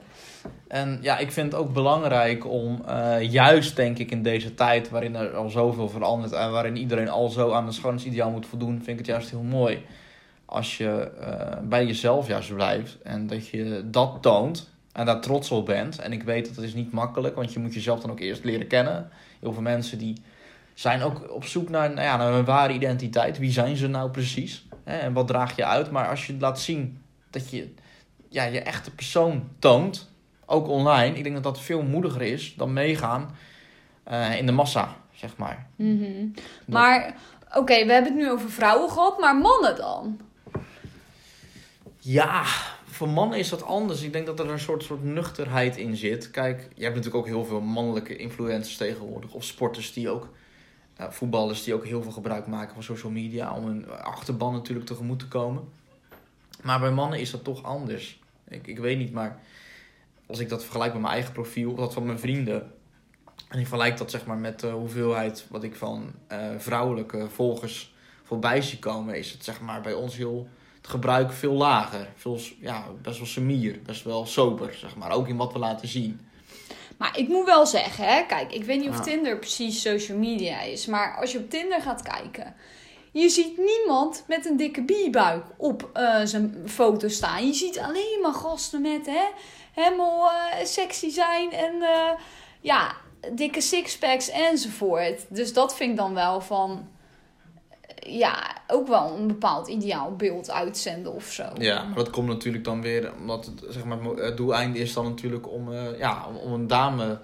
En 0.68 0.98
ja, 1.02 1.18
ik 1.18 1.32
vind 1.32 1.52
het 1.52 1.60
ook 1.60 1.72
belangrijk 1.72 2.46
om, 2.46 2.82
eh, 2.86 3.32
juist 3.32 3.76
denk 3.76 3.98
ik 3.98 4.10
in 4.10 4.22
deze 4.22 4.54
tijd 4.54 4.90
waarin 4.90 5.14
er 5.16 5.36
al 5.36 5.48
zoveel 5.48 5.88
verandert 5.88 6.32
en 6.32 6.50
waarin 6.50 6.76
iedereen 6.76 7.08
al 7.08 7.28
zo 7.28 7.52
aan 7.52 7.66
een 7.66 7.72
schoonheidsideaal 7.72 8.30
moet 8.30 8.46
voldoen, 8.46 8.74
vind 8.74 8.88
ik 8.88 8.98
het 8.98 9.06
juist 9.06 9.30
heel 9.30 9.42
mooi. 9.42 9.84
Als 10.44 10.76
je 10.76 11.10
eh, 11.20 11.56
bij 11.62 11.86
jezelf 11.86 12.26
juist 12.26 12.54
blijft 12.54 12.98
en 13.02 13.26
dat 13.26 13.48
je 13.48 13.82
dat 13.84 14.18
toont 14.20 14.70
en 14.98 15.04
daar 15.04 15.20
trots 15.20 15.50
op 15.50 15.66
bent. 15.66 15.98
En 15.98 16.12
ik 16.12 16.22
weet 16.22 16.46
dat 16.46 16.56
het 16.56 16.64
is 16.64 16.74
niet 16.74 16.92
makkelijk, 16.92 17.34
want 17.34 17.52
je 17.52 17.58
moet 17.58 17.74
jezelf 17.74 18.00
dan 18.00 18.10
ook 18.10 18.20
eerst 18.20 18.44
leren 18.44 18.66
kennen. 18.66 19.10
Heel 19.40 19.52
veel 19.52 19.62
mensen 19.62 19.98
die 19.98 20.22
zijn 20.74 21.02
ook 21.02 21.30
op 21.30 21.44
zoek 21.44 21.68
naar, 21.68 21.90
nou 21.90 22.00
ja, 22.00 22.16
naar 22.16 22.32
hun 22.32 22.44
ware 22.44 22.72
identiteit. 22.72 23.38
Wie 23.38 23.52
zijn 23.52 23.76
ze 23.76 23.86
nou 23.86 24.10
precies? 24.10 24.66
En 24.84 25.12
wat 25.12 25.26
draag 25.26 25.56
je 25.56 25.64
uit? 25.64 25.90
Maar 25.90 26.08
als 26.08 26.26
je 26.26 26.36
laat 26.38 26.60
zien 26.60 27.02
dat 27.30 27.50
je 27.50 27.74
ja, 28.28 28.44
je 28.44 28.60
echte 28.60 28.90
persoon 28.90 29.48
toont, 29.58 30.10
ook 30.46 30.68
online, 30.68 31.16
ik 31.16 31.22
denk 31.22 31.34
dat 31.34 31.44
dat 31.44 31.60
veel 31.60 31.82
moediger 31.82 32.22
is 32.22 32.54
dan 32.56 32.72
meegaan 32.72 33.30
eh, 34.04 34.38
in 34.38 34.46
de 34.46 34.52
massa, 34.52 34.96
zeg 35.14 35.36
maar. 35.36 35.66
Mhm. 35.76 36.26
Maar, 36.66 37.14
oké, 37.54 37.84
we 37.86 37.92
hebben 37.92 38.12
het 38.12 38.22
nu 38.22 38.30
over 38.30 38.50
vrouwen 38.50 38.90
gehad, 38.90 39.18
maar 39.18 39.36
mannen 39.36 39.76
dan? 39.76 40.20
Ja, 41.98 42.44
voor 42.98 43.08
mannen 43.08 43.38
is 43.38 43.48
dat 43.48 43.62
anders. 43.62 44.02
Ik 44.02 44.12
denk 44.12 44.26
dat 44.26 44.40
er 44.40 44.50
een 44.50 44.58
soort, 44.58 44.82
soort 44.82 45.04
nuchterheid 45.04 45.76
in 45.76 45.96
zit. 45.96 46.30
Kijk, 46.30 46.68
je 46.74 46.82
hebt 46.82 46.94
natuurlijk 46.96 47.24
ook 47.24 47.32
heel 47.32 47.44
veel 47.44 47.60
mannelijke 47.60 48.16
influencers 48.16 48.76
tegenwoordig. 48.76 49.32
Of 49.32 49.44
sporters 49.44 49.92
die 49.92 50.10
ook, 50.10 50.28
eh, 50.96 51.10
voetballers 51.10 51.64
die 51.64 51.74
ook 51.74 51.84
heel 51.84 52.02
veel 52.02 52.12
gebruik 52.12 52.46
maken 52.46 52.74
van 52.74 52.82
social 52.82 53.12
media. 53.12 53.54
Om 53.54 53.66
hun 53.66 53.90
achterban 53.90 54.52
natuurlijk 54.52 54.86
tegemoet 54.86 55.18
te 55.18 55.28
komen. 55.28 55.68
Maar 56.62 56.80
bij 56.80 56.90
mannen 56.90 57.20
is 57.20 57.30
dat 57.30 57.44
toch 57.44 57.62
anders. 57.62 58.20
Ik, 58.48 58.66
ik 58.66 58.78
weet 58.78 58.98
niet, 58.98 59.12
maar 59.12 59.40
als 60.26 60.38
ik 60.38 60.48
dat 60.48 60.62
vergelijk 60.62 60.92
met 60.92 61.02
mijn 61.02 61.14
eigen 61.14 61.32
profiel, 61.32 61.70
of 61.70 61.78
dat 61.78 61.94
van 61.94 62.06
mijn 62.06 62.18
vrienden. 62.18 62.72
En 63.48 63.58
ik 63.58 63.66
vergelijk 63.66 63.96
dat 63.96 64.10
zeg 64.10 64.26
maar 64.26 64.38
met 64.38 64.60
de 64.60 64.70
hoeveelheid 64.70 65.46
wat 65.48 65.62
ik 65.62 65.74
van 65.74 66.12
eh, 66.26 66.48
vrouwelijke 66.56 67.28
volgers 67.28 67.94
voorbij 68.24 68.62
zie 68.62 68.78
komen, 68.78 69.18
is 69.18 69.32
het 69.32 69.44
zeg 69.44 69.60
maar 69.60 69.80
bij 69.80 69.94
ons 69.94 70.16
heel 70.16 70.48
gebruik 70.88 71.32
veel 71.32 71.52
lager. 71.52 72.08
Veel, 72.16 72.38
ja, 72.60 72.84
best 73.02 73.18
wel 73.18 73.26
semier, 73.26 73.82
best 73.82 74.04
wel 74.04 74.26
sober, 74.26 74.74
zeg 74.74 74.96
maar. 74.96 75.12
Ook 75.12 75.28
in 75.28 75.36
wat 75.36 75.52
we 75.52 75.58
laten 75.58 75.88
zien. 75.88 76.20
Maar 76.98 77.18
ik 77.18 77.28
moet 77.28 77.44
wel 77.44 77.66
zeggen, 77.66 78.04
hè, 78.04 78.22
kijk, 78.22 78.52
ik 78.52 78.64
weet 78.64 78.80
niet 78.80 78.88
of 78.88 78.96
Ja. 78.96 79.02
Tinder 79.02 79.38
precies 79.38 79.80
social 79.80 80.18
media 80.18 80.60
is, 80.60 80.86
maar 80.86 81.16
als 81.20 81.32
je 81.32 81.38
op 81.38 81.50
Tinder 81.50 81.80
gaat 81.80 82.02
kijken, 82.02 82.54
je 83.12 83.28
ziet 83.28 83.58
niemand 83.58 84.24
met 84.26 84.46
een 84.46 84.56
dikke 84.56 84.82
bierbuik 84.82 85.44
op 85.56 85.90
eh, 85.92 86.20
zijn 86.24 86.62
foto 86.66 87.08
staan. 87.08 87.46
Je 87.46 87.54
ziet 87.54 87.78
alleen 87.78 88.18
maar 88.22 88.32
gasten 88.32 88.82
met, 88.82 89.06
hè, 89.06 89.24
helemaal 89.72 90.30
eh, 90.30 90.64
sexy 90.64 91.10
zijn 91.10 91.52
en 91.52 91.82
eh, 91.82 92.10
ja, 92.60 92.94
dikke 93.32 93.60
sixpacks 93.60 94.30
enzovoort. 94.30 95.26
Dus 95.28 95.52
dat 95.52 95.76
vind 95.76 95.90
ik 95.90 95.96
dan 95.96 96.14
wel 96.14 96.40
van, 96.40 96.88
ja, 98.08 98.56
ook 98.66 98.88
wel 98.88 99.16
een 99.18 99.26
bepaald 99.26 99.68
ideaal 99.68 100.16
beeld 100.16 100.50
uitzenden 100.50 101.14
of 101.14 101.24
zo. 101.24 101.44
Ja, 101.58 101.82
maar 101.82 101.96
dat 101.96 102.10
komt 102.10 102.28
natuurlijk 102.28 102.64
dan 102.64 102.82
weer, 102.82 103.12
omdat 103.18 103.46
het, 103.46 103.64
zeg 103.68 103.84
maar, 103.84 103.98
het 104.16 104.36
doeleinde 104.36 104.78
is 104.78 104.92
dan 104.92 105.04
natuurlijk 105.04 105.52
om, 105.52 105.72
eh, 105.72 105.98
ja, 105.98 106.26
om, 106.42 106.52
een 106.52 106.66
dame 106.66 107.18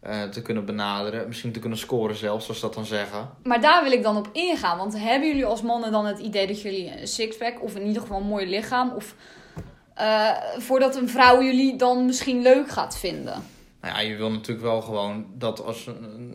eh, 0.00 0.22
te 0.22 0.42
kunnen 0.42 0.64
benaderen. 0.64 1.26
Misschien 1.26 1.52
te 1.52 1.60
kunnen 1.60 1.78
scoren 1.78 2.16
zelfs, 2.16 2.44
zoals 2.44 2.60
ze 2.60 2.66
dat 2.66 2.74
dan 2.74 2.84
zeggen. 2.84 3.28
Maar 3.42 3.60
daar 3.60 3.82
wil 3.82 3.92
ik 3.92 4.02
dan 4.02 4.16
op 4.16 4.28
ingaan. 4.32 4.78
Want 4.78 4.98
hebben 4.98 5.28
jullie 5.28 5.44
als 5.44 5.62
mannen 5.62 5.92
dan 5.92 6.06
het 6.06 6.18
idee 6.18 6.46
dat 6.46 6.62
jullie 6.62 7.00
een 7.00 7.08
sixpack 7.08 7.62
of 7.62 7.74
in 7.74 7.86
ieder 7.86 8.02
geval 8.02 8.20
een 8.20 8.26
mooi 8.26 8.46
lichaam 8.46 8.90
of 8.90 9.14
eh, 9.94 10.30
voordat 10.58 10.96
een 10.96 11.08
vrouw 11.08 11.42
jullie 11.42 11.76
dan 11.76 12.06
misschien 12.06 12.42
leuk 12.42 12.68
gaat 12.68 12.98
vinden? 12.98 13.42
Nou 13.80 13.94
ja, 13.94 14.00
je 14.00 14.16
wil 14.16 14.30
natuurlijk 14.30 14.66
wel 14.66 14.80
gewoon 14.80 15.26
dat 15.34 15.64
als 15.64 15.86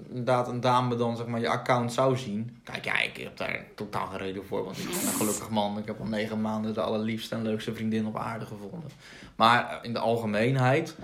inderdaad 0.10 0.48
een 0.48 0.60
dame 0.60 0.96
dan 0.96 1.18
zeg 1.18 1.25
maar 1.25 1.40
je 1.40 1.50
account 1.50 1.94
zou 1.94 2.18
zien. 2.18 2.60
Kijk, 2.64 2.86
ja, 2.86 3.00
ik 3.00 3.18
heb 3.18 3.38
daar 3.38 3.66
totaal 3.75 4.08
geen 4.08 4.18
reden 4.18 4.46
voor, 4.46 4.64
want 4.64 4.78
ik 4.78 4.86
ben 4.86 4.94
een 4.94 5.14
gelukkig 5.14 5.50
man. 5.50 5.78
Ik 5.78 5.86
heb 5.86 6.00
al 6.00 6.06
negen 6.06 6.42
maanden 6.42 6.74
de 6.74 6.82
allerliefste 6.82 7.36
en 7.36 7.42
leukste 7.42 7.74
vriendin 7.74 8.06
op 8.06 8.18
aarde 8.18 8.46
gevonden. 8.46 8.90
Maar 9.36 9.80
in 9.82 9.94
de 9.94 10.00
algemeenheid 10.00 10.96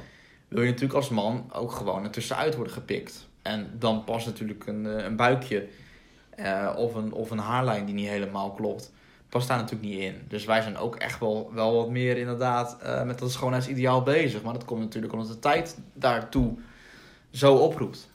wil 0.48 0.62
je 0.62 0.70
natuurlijk 0.70 0.94
als 0.94 1.10
man 1.10 1.50
ook 1.54 1.72
gewoon 1.72 2.04
ertussenuit 2.04 2.56
worden 2.56 2.74
gepikt. 2.74 3.28
En 3.42 3.72
dan 3.80 4.04
past 4.04 4.26
natuurlijk 4.26 4.68
een, 4.68 4.86
eh, 4.86 5.04
een 5.04 5.16
buikje 5.16 5.68
eh, 6.30 6.74
of, 6.76 6.96
een, 6.96 7.14
of 7.14 7.32
een 7.32 7.38
haarlijn 7.38 7.86
die 7.86 7.96
niet 7.96 8.08
helemaal 8.08 8.52
klopt. 8.52 8.92
Past 9.32 9.48
daar 9.48 9.58
natuurlijk 9.58 9.90
niet 9.90 10.00
in. 10.00 10.22
Dus 10.28 10.46
wij 10.46 10.62
zijn 10.62 10.78
ook 10.78 10.96
echt 10.96 11.20
wel, 11.20 11.52
wel 11.54 11.76
wat 11.76 11.90
meer 11.90 12.18
inderdaad 12.18 12.78
eh, 12.82 13.04
met 13.04 13.20
dat 13.20 13.32
schoonheidsideaal 13.32 14.02
bezig. 14.04 14.42
Maar 14.42 14.54
dat 14.54 14.66
komt 14.66 14.80
natuurlijk 14.80 15.14
omdat 15.14 15.28
de 15.28 15.40
tijd 15.40 15.78
daartoe 15.94 16.54
zo 17.30 17.56
oproept. 17.56 18.10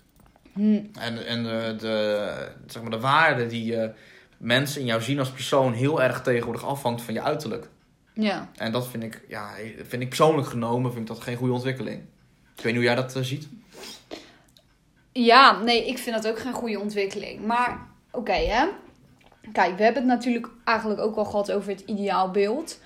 Hm. 0.53 0.81
En, 0.99 1.27
en 1.27 1.43
de, 1.43 1.77
de, 1.79 2.49
zeg 2.67 2.83
maar 2.83 2.91
de 2.91 3.01
waarde 3.01 3.47
die 3.47 3.77
eh, 3.77 3.91
mensen 4.37 4.81
in 4.81 4.87
jou 4.87 5.03
zien 5.03 5.19
als 5.19 5.31
persoon 5.31 5.73
heel 5.73 6.03
erg 6.03 6.23
tegenwoordig 6.23 6.65
afhangt 6.65 7.03
van 7.03 7.15
je 7.15 7.23
uiterlijk. 7.23 7.69
Ja. 8.13 8.51
En 8.57 8.73
dat 8.73 8.89
vind 8.89 9.03
ik, 9.03 9.25
ja, 9.29 9.51
vind 9.87 10.03
ik 10.03 10.09
persoonlijk 10.09 10.49
genomen 10.49 10.93
vind 10.93 11.09
ik 11.09 11.15
dat 11.15 11.25
geen 11.25 11.37
goede 11.37 11.53
ontwikkeling. 11.53 12.01
Ik 12.57 12.63
weet 12.63 12.65
niet 12.65 12.75
hoe 12.75 12.85
jij 12.85 12.95
dat 12.95 13.17
eh, 13.17 13.23
ziet. 13.23 13.49
Ja, 15.13 15.63
nee, 15.63 15.87
ik 15.87 15.99
vind 15.99 16.23
dat 16.23 16.33
ook 16.33 16.39
geen 16.39 16.53
goede 16.53 16.81
ontwikkeling. 16.81 17.47
Maar 17.47 17.87
oké, 18.11 18.33
hè. 18.33 18.67
Kijk, 19.53 19.77
we 19.77 19.83
hebben 19.83 20.03
het 20.03 20.13
natuurlijk 20.13 20.49
eigenlijk 20.65 21.01
ook 21.01 21.17
al 21.17 21.25
gehad 21.25 21.53
over 21.53 21.71
het 21.71 21.81
ideaalbeeld. 21.81 22.81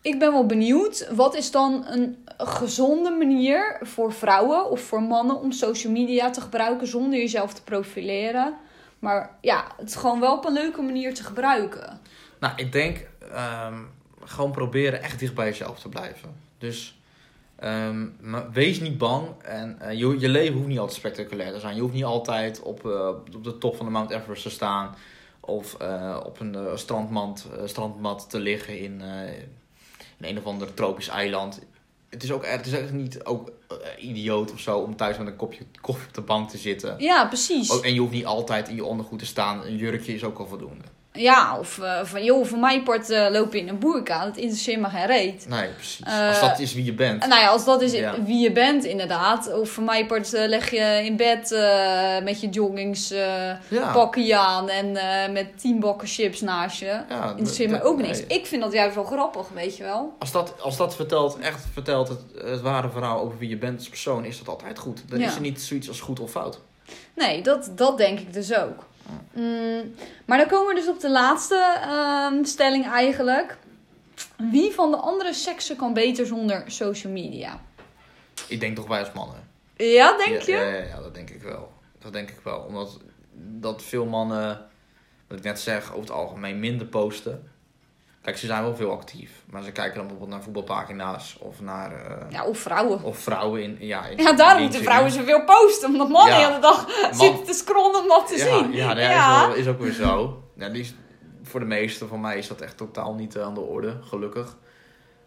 Ik 0.00 0.18
ben 0.18 0.32
wel 0.32 0.46
benieuwd, 0.46 1.08
wat 1.14 1.34
is 1.34 1.50
dan 1.50 1.84
een 1.86 2.16
gezonde 2.36 3.10
manier 3.10 3.78
voor 3.82 4.12
vrouwen 4.12 4.70
of 4.70 4.80
voor 4.80 5.02
mannen 5.02 5.40
om 5.40 5.52
social 5.52 5.92
media 5.92 6.30
te 6.30 6.40
gebruiken 6.40 6.86
zonder 6.86 7.18
jezelf 7.18 7.54
te 7.54 7.62
profileren? 7.62 8.54
Maar 8.98 9.30
ja, 9.40 9.64
het 9.76 9.96
gewoon 9.96 10.20
wel 10.20 10.36
op 10.36 10.44
een 10.44 10.52
leuke 10.52 10.82
manier 10.82 11.14
te 11.14 11.24
gebruiken. 11.24 12.00
Nou, 12.40 12.52
ik 12.56 12.72
denk 12.72 13.06
ehm, 13.32 13.74
gewoon 14.24 14.50
proberen 14.50 15.02
echt 15.02 15.18
dicht 15.18 15.34
bij 15.34 15.46
jezelf 15.46 15.78
te 15.78 15.88
blijven. 15.88 16.34
Dus 16.58 17.00
ehm, 17.56 18.06
wees 18.52 18.80
niet 18.80 18.98
bang. 18.98 19.28
En 19.42 19.80
eh, 19.80 19.98
je, 19.98 20.18
je 20.18 20.28
leven 20.28 20.54
hoeft 20.54 20.68
niet 20.68 20.78
altijd 20.78 20.98
spectaculair 20.98 21.52
te 21.52 21.60
zijn. 21.60 21.74
Je 21.74 21.80
hoeft 21.80 21.94
niet 21.94 22.04
altijd 22.04 22.62
op, 22.62 22.86
eh, 22.86 23.08
op 23.08 23.44
de 23.44 23.58
top 23.58 23.76
van 23.76 23.86
de 23.86 23.92
Mount 23.92 24.10
Everest 24.10 24.42
te 24.42 24.50
staan. 24.50 24.94
Of 25.46 25.74
eh, 25.74 26.20
op 26.24 26.40
een 26.40 26.54
eh, 26.54 26.76
strandmat, 26.76 27.46
eh, 27.56 27.66
strandmat 27.66 28.30
te 28.30 28.38
liggen 28.38 28.78
in, 28.78 29.02
in 30.18 30.28
een 30.28 30.38
of 30.38 30.44
ander 30.44 30.74
tropisch 30.74 31.08
eiland. 31.08 31.60
Het 32.08 32.22
is 32.22 32.32
ook, 32.32 32.46
het 32.46 32.66
is 32.66 32.72
echt 32.72 32.92
niet 32.92 33.24
ook 33.24 33.52
idioot 33.98 34.52
of 34.52 34.60
zo 34.60 34.78
om 34.78 34.96
thuis 34.96 35.18
met 35.18 35.26
een 35.26 35.36
kopje 35.36 35.64
koffie 35.80 36.06
op 36.06 36.14
de 36.14 36.20
bank 36.20 36.48
te 36.48 36.58
zitten. 36.58 36.94
Ja, 36.98 37.26
precies. 37.26 37.70
Ook, 37.70 37.84
en 37.84 37.94
je 37.94 38.00
hoeft 38.00 38.12
niet 38.12 38.26
altijd 38.26 38.68
in 38.68 38.74
je 38.74 38.84
ondergoed 38.84 39.18
te 39.18 39.26
staan. 39.26 39.64
Een 39.64 39.76
jurkje 39.76 40.14
is 40.14 40.24
ook 40.24 40.38
al 40.38 40.46
voldoende. 40.46 40.84
Ja, 41.18 41.58
of 41.58 41.78
eh, 41.78 42.00
van 42.04 42.24
joh, 42.24 42.44
voor 42.46 42.58
mijn 42.58 42.82
part 42.82 43.08
loop 43.08 43.52
je 43.52 43.58
in 43.58 43.68
een 43.68 43.78
boerka. 43.78 44.24
Dat 44.24 44.36
interesseert 44.36 44.80
me 44.80 44.88
geen 44.88 45.06
reet. 45.06 45.46
Nee, 45.48 45.68
precies. 45.68 46.00
Eh, 46.06 46.28
Als 46.28 46.40
dat 46.40 46.58
is 46.58 46.74
wie 46.74 46.84
je 46.84 46.92
bent. 46.94 47.26
Nou 47.26 47.40
ja, 47.40 47.48
als 47.48 47.64
dat 47.64 47.82
is 47.82 47.92
Ja. 47.92 48.22
wie 48.22 48.38
je 48.38 48.52
bent, 48.52 48.84
inderdaad. 48.84 49.52
Of 49.52 49.70
voor 49.70 49.82
mij 49.82 50.06
part 50.06 50.30
leg 50.32 50.70
je 50.70 51.00
in 51.04 51.16
bed 51.16 51.50
met 52.24 52.40
je 52.40 52.48
joggings 52.50 53.08
Ja. 53.68 53.92
pakje 53.92 54.36
aan 54.36 54.68
en 54.68 54.92
met 55.32 55.58
tien 55.58 55.80
bakken 55.80 56.08
chips 56.08 56.40
naast 56.40 56.78
je. 56.78 57.00
Ja, 57.08 57.28
Interesseert 57.30 57.70
me 57.70 57.82
ook 57.82 57.96
nee. 57.98 58.06
niks. 58.06 58.20
Ik 58.26 58.46
vind 58.46 58.62
dat 58.62 58.72
juist 58.72 58.94
wel 58.94 59.04
grappig, 59.04 59.46
weet 59.54 59.76
je 59.76 59.82
wel. 59.82 60.14
Als 60.18 60.32
dat, 60.32 60.54
als 60.60 60.76
dat 60.76 60.94
vertelt, 60.96 61.38
echt 61.38 61.64
vertelt 61.72 62.08
het, 62.08 62.20
het 62.44 62.60
ware 62.60 62.90
verhaal 62.90 63.20
over 63.20 63.38
wie 63.38 63.48
je 63.48 63.56
bent 63.58 63.78
als 63.78 63.88
persoon, 63.88 64.24
is 64.24 64.38
dat 64.38 64.48
altijd 64.48 64.78
goed. 64.78 65.02
Dan 65.08 65.18
Ja. 65.18 65.26
is 65.26 65.34
er 65.34 65.40
niet 65.40 65.60
zoiets 65.62 65.88
als 65.88 66.00
goed 66.00 66.20
of 66.20 66.30
fout. 66.30 66.60
Nee, 67.14 67.42
dat, 67.42 67.70
dat 67.74 67.98
denk 67.98 68.18
ik 68.18 68.32
dus 68.32 68.54
ook. 68.54 68.84
Mm, 69.32 69.94
maar 70.24 70.38
dan 70.38 70.46
komen 70.46 70.74
we 70.74 70.80
dus 70.80 70.88
op 70.88 71.00
de 71.00 71.10
laatste 71.10 71.78
ehm, 71.80 72.44
stelling 72.44 72.86
eigenlijk. 72.86 73.56
Wie 74.36 74.72
van 74.72 74.90
de 74.90 74.96
andere 74.96 75.32
seksen 75.32 75.76
kan 75.76 75.92
beter 75.92 76.26
zonder 76.26 76.62
social 76.66 77.12
media? 77.12 77.60
Ik 78.48 78.60
denk 78.60 78.76
toch 78.76 78.86
wij 78.86 79.00
als 79.00 79.12
mannen. 79.12 79.48
Ja, 79.76 80.16
denk 80.16 80.42
je? 80.42 80.52
Ja, 80.52 80.62
ja, 80.62 80.82
ja, 80.82 81.00
dat 81.00 81.14
denk 81.14 81.30
ik 81.30 81.42
wel. 81.42 81.72
Dat 81.98 82.12
denk 82.12 82.30
ik 82.30 82.40
wel. 82.42 82.58
Omdat 82.60 82.98
dat 83.36 83.82
veel 83.82 84.06
mannen, 84.06 84.66
wat 85.28 85.38
ik 85.38 85.44
net 85.44 85.60
zeg, 85.60 85.88
over 85.88 86.00
het 86.00 86.10
algemeen 86.10 86.60
minder 86.60 86.86
posten. 86.86 87.52
Kijk, 88.24 88.36
ze 88.38 88.46
zijn 88.46 88.62
wel 88.62 88.76
veel 88.76 88.90
actief. 88.90 89.30
Maar 89.50 89.62
ze 89.62 89.72
kijken 89.72 89.94
dan 89.96 90.06
bijvoorbeeld 90.06 90.30
naar 90.36 90.42
voetbalpagina's 90.42 91.36
of 91.40 91.60
naar... 91.60 91.92
eh, 91.92 92.30
Ja, 92.30 92.44
of 92.44 92.58
vrouwen. 92.58 93.02
Of 93.02 93.18
vrouwen 93.18 93.62
in... 93.62 93.76
Ja, 93.80 94.06
in 94.06 94.16
Ja, 94.22 94.32
daarom 94.32 94.62
moeten 94.62 94.82
vrouwen 94.82 95.10
zoveel 95.12 95.44
posten. 95.44 95.88
Omdat 95.90 96.08
mannen 96.08 96.34
Ja. 96.34 96.40
de 96.40 96.46
hele 96.48 96.60
dag 96.60 96.86
Man- 97.02 97.14
zitten 97.14 97.44
te 97.44 97.52
scrollen 97.52 98.00
om 98.02 98.08
dat 98.08 98.26
te 98.28 98.36
ja, 98.36 98.58
zien. 98.58 98.72
Ja, 98.72 98.92
nee, 98.92 99.08
Is, 99.08 99.46
wel, 99.46 99.54
is 99.54 99.66
ook 99.68 99.80
weer 99.80 99.92
zo. 99.92 100.42
Ja, 100.56 100.68
die 100.68 100.80
is, 100.82 100.94
voor 101.42 101.60
de 101.60 101.66
meesten 101.66 102.08
van 102.08 102.20
mij 102.20 102.38
is 102.38 102.48
dat 102.48 102.60
echt 102.60 102.76
totaal 102.76 103.14
niet 103.14 103.36
eh, 103.36 103.42
aan 103.42 103.54
de 103.54 103.60
orde, 103.60 103.98
gelukkig. 104.02 104.56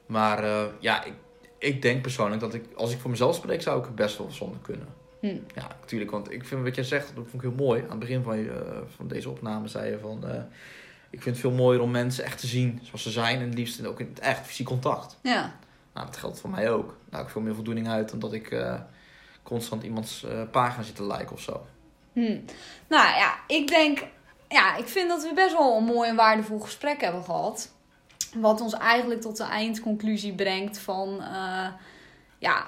Maar 0.05 0.43
eh, 0.43 0.63
ja, 0.79 1.03
ik, 1.03 1.13
ik 1.57 1.81
denk 1.81 2.01
persoonlijk 2.01 2.41
dat 2.41 2.53
ik, 2.53 2.65
als 2.75 2.91
ik 2.93 2.99
voor 2.99 3.09
mezelf 3.09 3.35
spreek, 3.35 3.61
zou 3.61 3.79
ik 3.79 3.85
het 3.85 3.95
best 3.95 4.17
wel 4.17 4.31
zonder 4.31 4.59
kunnen. 4.61 4.87
Hm. 5.19 5.37
Ja, 5.55 5.67
natuurlijk. 5.79 6.11
Want 6.11 6.31
ik 6.31 6.45
vind 6.45 6.63
wat 6.63 6.75
jij 6.75 6.83
zegt, 6.83 7.07
dat 7.15 7.23
vond 7.29 7.43
ik 7.43 7.49
heel 7.49 7.65
mooi. 7.65 7.81
Aan 7.83 7.89
het 7.89 7.99
begin 7.99 8.23
van, 8.23 8.47
van 8.95 9.07
deze 9.07 9.29
opname 9.29 9.67
zei 9.67 9.89
je 9.91 9.99
van... 9.99 10.23
ik 11.09 11.21
vind 11.21 11.35
het 11.35 11.45
veel 11.45 11.55
mooier 11.55 11.81
om 11.81 11.91
mensen 11.91 12.23
echt 12.23 12.39
te 12.39 12.47
zien 12.47 12.79
zoals 12.83 13.03
ze 13.03 13.11
zijn. 13.11 13.39
En 13.39 13.45
het 13.45 13.57
liefst 13.57 13.85
ook 13.85 13.99
in 13.99 14.09
het 14.09 14.19
echt 14.19 14.45
fysiek 14.45 14.65
contact. 14.65 15.17
Ja. 15.21 15.55
Nou, 15.93 16.05
dat 16.05 16.17
geldt 16.17 16.39
voor 16.39 16.49
mij 16.49 16.71
ook. 16.71 16.87
Daar 16.87 17.19
heb 17.19 17.25
ik 17.25 17.31
veel 17.31 17.41
meer 17.41 17.55
voldoening 17.55 17.87
uit 17.87 18.09
dan 18.09 18.19
dat 18.19 18.33
ik 18.33 18.51
eh, 18.51 18.79
constant 19.43 19.83
iemands 19.83 20.23
eh, 20.23 20.41
pagina 20.51 20.83
zit 20.83 20.95
te 20.95 21.07
liken 21.07 21.31
of 21.31 21.41
zo. 21.41 21.65
Hm. 22.13 22.39
Nou 22.87 23.07
ja, 23.17 23.35
ik 23.47 23.67
denk... 23.67 24.03
Ja, 24.49 24.75
ik 24.75 24.87
vind 24.87 25.09
dat 25.09 25.23
we 25.23 25.33
best 25.33 25.53
wel 25.57 25.77
een 25.77 25.83
mooi 25.83 26.09
en 26.09 26.15
waardevol 26.15 26.59
gesprek 26.59 27.01
hebben 27.01 27.23
gehad. 27.23 27.71
Wat 28.35 28.61
ons 28.61 28.73
eigenlijk 28.73 29.21
tot 29.21 29.37
de 29.37 29.43
eindconclusie 29.43 30.35
brengt 30.35 30.79
van... 30.79 31.21
eh, 31.21 31.67
ja, 32.39 32.67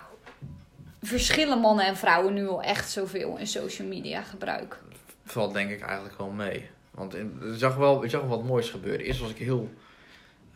verschillen 1.01 1.59
mannen 1.59 1.85
en 1.85 1.97
vrouwen 1.97 2.33
nu 2.33 2.47
al 2.47 2.61
echt 2.61 2.91
zoveel 2.91 3.37
in 3.37 3.47
social 3.47 3.87
media 3.87 4.21
gebruik? 4.21 4.79
Valt 5.25 5.53
denk 5.53 5.69
ik 5.69 5.81
eigenlijk 5.81 6.17
wel 6.17 6.29
mee. 6.29 6.69
Want 6.99 7.15
in, 7.15 7.37
er 7.41 7.57
zag 7.57 7.75
wel, 7.75 8.03
er 8.03 8.09
zag 8.09 8.21
wel 8.21 8.29
wat 8.29 8.43
moois 8.43 8.69
gebeuren. 8.69 9.05
Eerst 9.05 9.19
was 9.19 9.29
ik 9.29 9.37
heel 9.37 9.69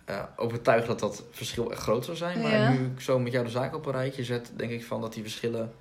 eh, 0.05 0.23
overtuigd 0.35 0.87
dat 0.87 0.99
dat 0.99 1.23
verschil 1.31 1.71
echt 1.71 1.81
groot 1.81 2.05
zou 2.05 2.17
zijn. 2.17 2.41
Maar 2.41 2.51
Ja. 2.51 2.69
nu 2.69 2.85
ik 2.95 3.01
zo 3.01 3.19
met 3.19 3.31
jou 3.31 3.45
de 3.45 3.51
zaak 3.51 3.75
op 3.75 3.85
een 3.85 3.91
rijtje 3.91 4.23
zet, 4.23 4.51
denk 4.55 4.71
ik 4.71 4.85
van 4.85 5.01
dat 5.01 5.13
die 5.13 5.21
verschillen 5.23 5.73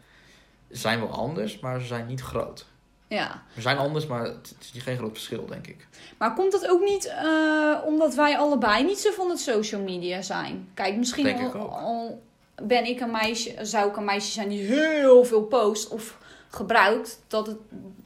zijn 0.68 1.00
wel 1.00 1.10
anders, 1.10 1.58
maar 1.58 1.80
ze 1.80 1.86
zijn 1.86 2.06
niet 2.06 2.20
groot. 2.20 2.66
Ja. 3.08 3.42
Ze 3.54 3.60
zijn 3.60 3.76
anders, 3.78 4.06
maar 4.06 4.24
het 4.24 4.54
is 4.74 4.82
geen 4.82 4.96
groot 4.96 5.12
verschil, 5.12 5.46
denk 5.46 5.66
ik. 5.66 5.86
Maar 6.18 6.34
komt 6.34 6.52
dat 6.52 6.68
ook 6.68 6.80
niet 6.84 7.06
eh, 7.06 7.74
omdat 7.84 8.14
wij 8.14 8.38
allebei 8.38 8.84
niet 8.84 8.98
zo 8.98 9.10
van 9.10 9.30
het 9.30 9.40
social 9.40 9.82
media 9.82 10.22
zijn? 10.22 10.68
Kijk, 10.74 10.96
misschien 10.96 11.26
ik 11.26 11.54
al, 11.54 12.22
ben 12.62 12.84
ik 12.84 13.00
een 13.00 13.10
meisje, 13.10 13.54
zou 13.64 13.88
ik 13.88 13.96
een 13.96 14.04
meisje 14.04 14.32
zijn 14.32 14.48
die 14.48 14.62
heel 14.62 15.24
veel 15.24 15.42
post 15.42 15.88
of 15.88 16.18
gebruikt, 16.48 17.22
dat 17.26 17.46
het 17.46 17.56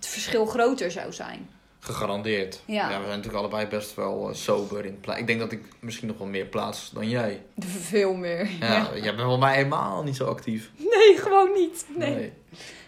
verschil 0.01 0.47
groter 0.47 0.91
zou 0.91 1.13
zijn. 1.13 1.49
Gegarandeerd. 1.87 2.61
Ja. 2.65 2.87
we 2.87 2.93
zijn 2.93 3.07
natuurlijk 3.07 3.35
allebei 3.37 3.67
best 3.67 3.95
wel 3.95 4.29
eh, 4.29 4.35
sober 4.35 4.85
in 4.85 5.01
plaats. 5.01 5.21
Ik 5.21 5.27
denk 5.27 5.39
dat 5.41 5.53
ik 5.53 5.63
misschien 5.81 6.09
nog 6.09 6.19
wel 6.19 6.27
meer 6.27 6.45
plaats 6.47 6.91
dan 6.91 7.09
jij. 7.09 7.43
Veel 7.91 8.15
meer. 8.15 8.49
Ja, 8.61 8.67
Ja. 8.75 8.87
jij 8.95 9.15
bent 9.15 9.17
wel 9.29 9.39
mij 9.39 9.55
helemaal 9.57 10.03
niet 10.03 10.17
zo 10.17 10.25
actief. 10.25 10.71
Nee, 10.77 11.17
gewoon 11.19 11.53
niet. 11.53 11.85
Nee. 11.97 12.33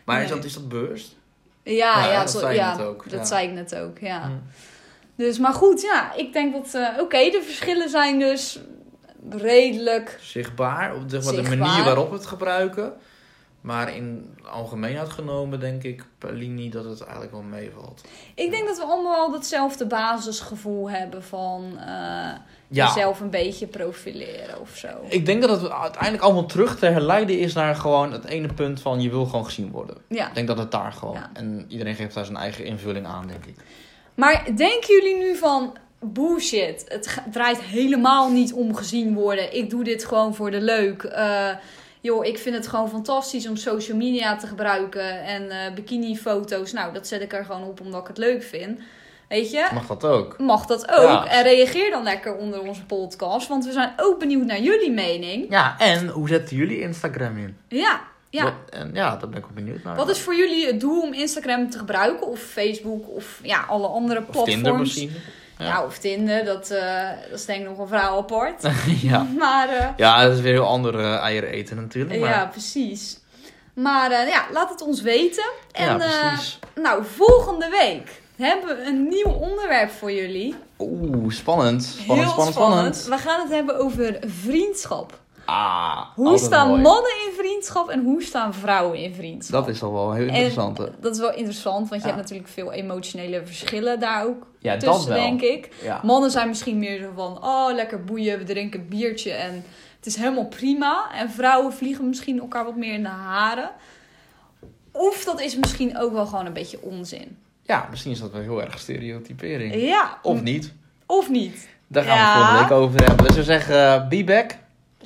Maar 0.04 0.22
Is, 0.22 0.28
dat, 0.28 0.44
is 0.44 0.54
dat 0.54 0.68
bewust? 0.68 1.16
Ja, 1.62 1.74
Ja, 1.74 2.12
ja, 2.12 2.20
dat 2.20 2.30
zo- 2.30 2.38
zei 2.38 2.54
ja, 2.54 2.76
net 2.76 2.86
ook, 2.86 3.10
Dat 3.10 3.28
zei 3.28 3.48
ik 3.48 3.54
net 3.54 3.74
ook, 3.74 3.98
ja. 3.98 4.22
Hm. 4.22 4.32
Dus, 5.16 5.38
maar 5.38 5.52
goed, 5.54 5.80
ja, 5.82 6.14
ik 6.14 6.32
denk 6.32 6.52
dat, 6.52 6.74
eh, 6.74 7.00
oké, 7.00 7.18
de 7.30 7.42
verschillen 7.44 7.88
zijn 7.88 8.18
dus 8.18 8.60
redelijk. 9.30 10.18
zichtbaar, 10.20 10.94
op 10.94 11.02
zeg 11.06 11.24
maar, 11.24 11.32
de 11.32 11.38
Zichtbaar. 11.38 11.58
manier 11.68 11.84
waarop 11.84 12.08
we 12.10 12.16
het 12.16 12.26
gebruiken. 12.26 12.92
Maar 13.68 13.94
in 13.94 14.36
algemeenheid 14.50 15.08
genomen 15.10 15.60
denk 15.60 15.82
ik 15.82 16.04
linie 16.20 16.70
dat 16.70 16.84
het 16.84 17.00
eigenlijk 17.00 17.32
wel 17.32 17.42
meevalt. 17.42 18.00
Ik 18.34 18.50
denk 18.50 18.66
dat 18.66 18.76
we 18.76 18.82
allemaal 18.82 19.16
wel 19.16 19.30
datzelfde 19.30 19.86
basisgevoel 19.86 20.90
hebben 20.90 21.22
van 21.22 21.64
eh, 21.78 21.86
Ja, 21.86 22.38
jezelf 22.68 23.20
een 23.20 23.30
beetje 23.30 23.66
profileren 23.66 24.60
of 24.60 24.76
zo. 24.76 24.88
ik 25.08 25.26
denk 25.26 25.42
dat 25.42 25.60
het 25.60 25.70
uiteindelijk 25.70 26.22
allemaal 26.22 26.46
terug 26.46 26.78
te 26.78 26.86
herleiden 26.86 27.38
is 27.38 27.54
naar 27.54 27.74
gewoon 27.74 28.12
het 28.12 28.24
ene 28.24 28.54
punt 28.54 28.80
van 28.80 29.00
je 29.00 29.10
wil 29.10 29.26
gewoon 29.26 29.44
gezien 29.44 29.70
worden. 29.70 29.96
Ja. 30.08 30.28
Ik 30.28 30.34
denk 30.34 30.46
dat 30.46 30.58
het 30.58 30.70
daar 30.70 30.92
gewoon. 30.92 31.14
Ja. 31.14 31.30
En 31.32 31.64
iedereen 31.68 31.94
geeft 31.94 32.14
daar 32.14 32.24
zijn 32.24 32.36
eigen 32.36 32.64
invulling 32.64 33.06
aan, 33.06 33.26
denk 33.26 33.44
ik. 33.46 33.56
Maar 34.14 34.44
denken 34.56 34.94
jullie 34.94 35.16
nu 35.16 35.36
van 35.36 35.76
bullshit? 36.00 36.84
Het 36.88 37.22
draait 37.32 37.60
helemaal 37.60 38.30
niet 38.30 38.52
om 38.52 38.74
gezien 38.74 39.14
worden. 39.14 39.56
Ik 39.56 39.70
doe 39.70 39.84
dit 39.84 40.04
gewoon 40.04 40.34
voor 40.34 40.50
de 40.50 40.60
leuk. 40.60 41.02
Eh, 41.02 41.50
joh, 42.00 42.24
ik 42.24 42.38
vind 42.38 42.56
het 42.56 42.66
gewoon 42.66 42.88
fantastisch 42.88 43.48
om 43.48 43.56
social 43.56 43.96
media 43.96 44.36
te 44.36 44.46
gebruiken. 44.46 45.24
En 45.24 45.50
eh 45.50 45.74
bikini-foto's, 45.74 46.72
nou, 46.72 46.92
dat 46.92 47.06
zet 47.06 47.22
ik 47.22 47.32
er 47.32 47.44
gewoon 47.44 47.62
op 47.62 47.80
omdat 47.80 48.00
ik 48.00 48.06
het 48.06 48.18
leuk 48.18 48.42
vind. 48.42 48.80
Weet 49.28 49.50
je? 49.50 49.68
Mag 49.74 49.86
dat 49.86 50.04
ook? 50.04 50.38
Mag 50.38 50.66
dat 50.66 50.88
ook. 50.88 51.08
Ja. 51.08 51.26
En 51.26 51.42
reageer 51.42 51.90
dan 51.90 52.02
lekker 52.02 52.36
onder 52.36 52.60
onze 52.60 52.84
podcast. 52.84 53.48
Want 53.48 53.64
we 53.64 53.72
zijn 53.72 53.92
ook 53.96 54.18
benieuwd 54.18 54.46
naar 54.46 54.60
jullie 54.60 54.90
mening. 54.90 55.46
Ja, 55.50 55.78
en 55.78 56.08
hoe 56.08 56.28
zetten 56.28 56.56
jullie 56.56 56.80
Instagram 56.80 57.38
in? 57.38 57.56
Ja, 57.68 58.00
ja. 58.30 58.42
Wat, 58.42 58.52
en 58.70 58.90
ja, 58.94 59.16
daar 59.16 59.28
ben 59.28 59.38
ik 59.38 59.44
wel 59.44 59.54
benieuwd 59.54 59.82
naar. 59.82 59.96
Wat 59.96 60.08
is 60.08 60.18
voor 60.18 60.34
jullie 60.34 60.66
het 60.66 60.80
doel 60.80 61.02
om 61.02 61.12
Instagram 61.12 61.70
te 61.70 61.78
gebruiken? 61.78 62.26
Of 62.26 62.40
Facebook 62.40 63.08
of 63.08 63.40
ja, 63.42 63.64
alle 63.68 63.86
andere 63.86 64.18
Of 64.18 64.24
platforms? 64.24 64.54
Tinder 64.54 64.78
misschien? 64.78 65.12
Ja. 65.58 65.66
Ja. 65.66 65.84
of 65.84 65.98
Tinder. 65.98 66.44
Dat, 66.44 66.70
eh, 66.70 67.08
dat 67.30 67.38
is 67.38 67.44
denk 67.44 67.60
ik 67.60 67.68
nog 67.68 67.78
een 67.78 67.88
vrouw 67.88 68.18
apart. 68.18 68.62
ja. 69.02 69.26
Maar 69.38 69.68
eh, 69.68 69.88
ja, 69.96 70.22
dat 70.22 70.36
is 70.36 70.40
weer 70.40 70.52
heel 70.52 70.66
andere 70.66 71.02
eh, 71.02 71.16
eieren 71.16 71.50
eten 71.50 71.76
natuurlijk. 71.76 72.20
Maar... 72.20 72.28
ja, 72.28 72.46
precies. 72.46 73.18
Maar 73.74 74.10
eh, 74.10 74.28
ja, 74.28 74.46
laat 74.52 74.70
het 74.70 74.82
ons 74.82 75.02
weten. 75.02 75.50
En 75.72 75.98
ja, 75.98 76.34
nou, 76.74 77.04
volgende 77.04 77.68
week 77.68 78.22
hebben 78.36 78.76
we 78.76 78.84
een 78.84 79.08
nieuw 79.08 79.30
onderwerp 79.30 79.90
voor 79.90 80.12
jullie. 80.12 80.54
Oeh, 80.78 81.32
spannend. 81.32 81.84
Spannend, 81.84 82.20
Heel 82.20 82.30
spannend, 82.30 82.54
spannend. 82.54 83.04
We 83.04 83.18
gaan 83.18 83.40
het 83.40 83.50
hebben 83.50 83.78
over 83.78 84.18
vriendschap. 84.26 85.18
Ah, 85.50 86.00
Hoe 86.14 86.38
staan 86.38 86.68
mooi. 86.68 86.80
mannen 86.82 87.10
in 87.26 87.32
vriendschap 87.36 87.88
en 87.88 88.02
hoe 88.04 88.22
staan 88.22 88.54
vrouwen 88.54 88.98
in 88.98 89.14
vriendschap? 89.14 89.64
Dat 89.64 89.74
is 89.74 89.82
al 89.82 89.92
wel 89.92 90.12
heel 90.12 90.26
interessant. 90.26 90.78
En 90.78 90.94
dat 91.00 91.14
is 91.14 91.20
wel 91.20 91.34
interessant, 91.34 91.88
want 91.88 92.02
je 92.02 92.08
Ja. 92.08 92.14
hebt 92.14 92.16
natuurlijk 92.28 92.48
veel 92.48 92.72
emotionele 92.72 93.40
verschillen 93.46 94.00
daar 94.00 94.24
ook 94.24 94.46
Ja, 94.58 94.76
dat 94.76 94.94
tussen, 94.94 95.14
denk 95.14 95.40
ik. 95.40 95.68
Ja. 95.82 96.00
Mannen 96.04 96.30
zijn 96.30 96.48
misschien 96.48 96.78
meer 96.78 96.98
zo 97.00 97.10
van, 97.14 97.44
oh, 97.44 97.74
lekker 97.74 98.04
boeien, 98.04 98.38
we 98.38 98.44
drinken 98.44 98.80
een 98.80 98.88
biertje 98.88 99.32
en 99.32 99.64
het 99.96 100.06
is 100.06 100.16
helemaal 100.16 100.46
prima. 100.46 101.06
En 101.14 101.30
vrouwen 101.30 101.72
vliegen 101.72 102.08
misschien 102.08 102.40
elkaar 102.40 102.64
wat 102.64 102.76
meer 102.76 102.92
in 102.94 103.02
de 103.02 103.08
haren. 103.08 103.70
Of 104.92 105.24
dat 105.24 105.40
is 105.40 105.56
misschien 105.56 105.98
ook 105.98 106.12
wel 106.12 106.26
gewoon 106.26 106.46
een 106.46 106.52
beetje 106.52 106.82
onzin. 106.82 107.38
ja, 107.62 107.86
misschien 107.90 108.12
is 108.12 108.20
dat 108.20 108.32
wel 108.32 108.40
heel 108.40 108.62
erg 108.62 108.78
stereotypering. 108.78 109.74
Ja, 109.74 110.18
Of 110.22 110.42
niet. 110.42 110.72
Of 111.06 111.28
niet. 111.30 111.68
Daar 111.86 112.04
gaan 112.04 112.16
we 112.16 112.22
het 112.24 112.36
volgende 112.36 112.60
week 112.60 112.70
over 112.84 113.04
hebben. 113.06 113.26
Dus 113.26 113.36
we 113.36 113.42
zeggen, 113.42 113.92
eh, 113.94 114.08
be 114.08 114.24
back. 114.24 114.56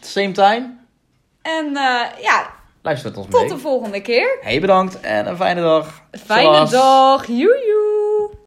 Same 0.07 0.33
time. 0.33 0.71
En 1.43 1.67
eh, 1.77 2.23
ja, 2.23 2.51
Luister 2.83 3.09
met 3.11 3.19
ons 3.19 3.27
tot 3.31 3.41
mee. 3.41 3.49
de 3.51 3.59
volgende 3.59 4.01
keer. 4.01 4.39
Hey, 4.41 4.61
bedankt 4.61 5.01
en 5.01 5.27
een 5.27 5.37
fijne 5.37 5.61
dag. 5.61 6.03
Fijne 6.27 6.53
Zoals- 6.55 6.71
dag. 6.71 7.27
Joejoe. 7.27 7.92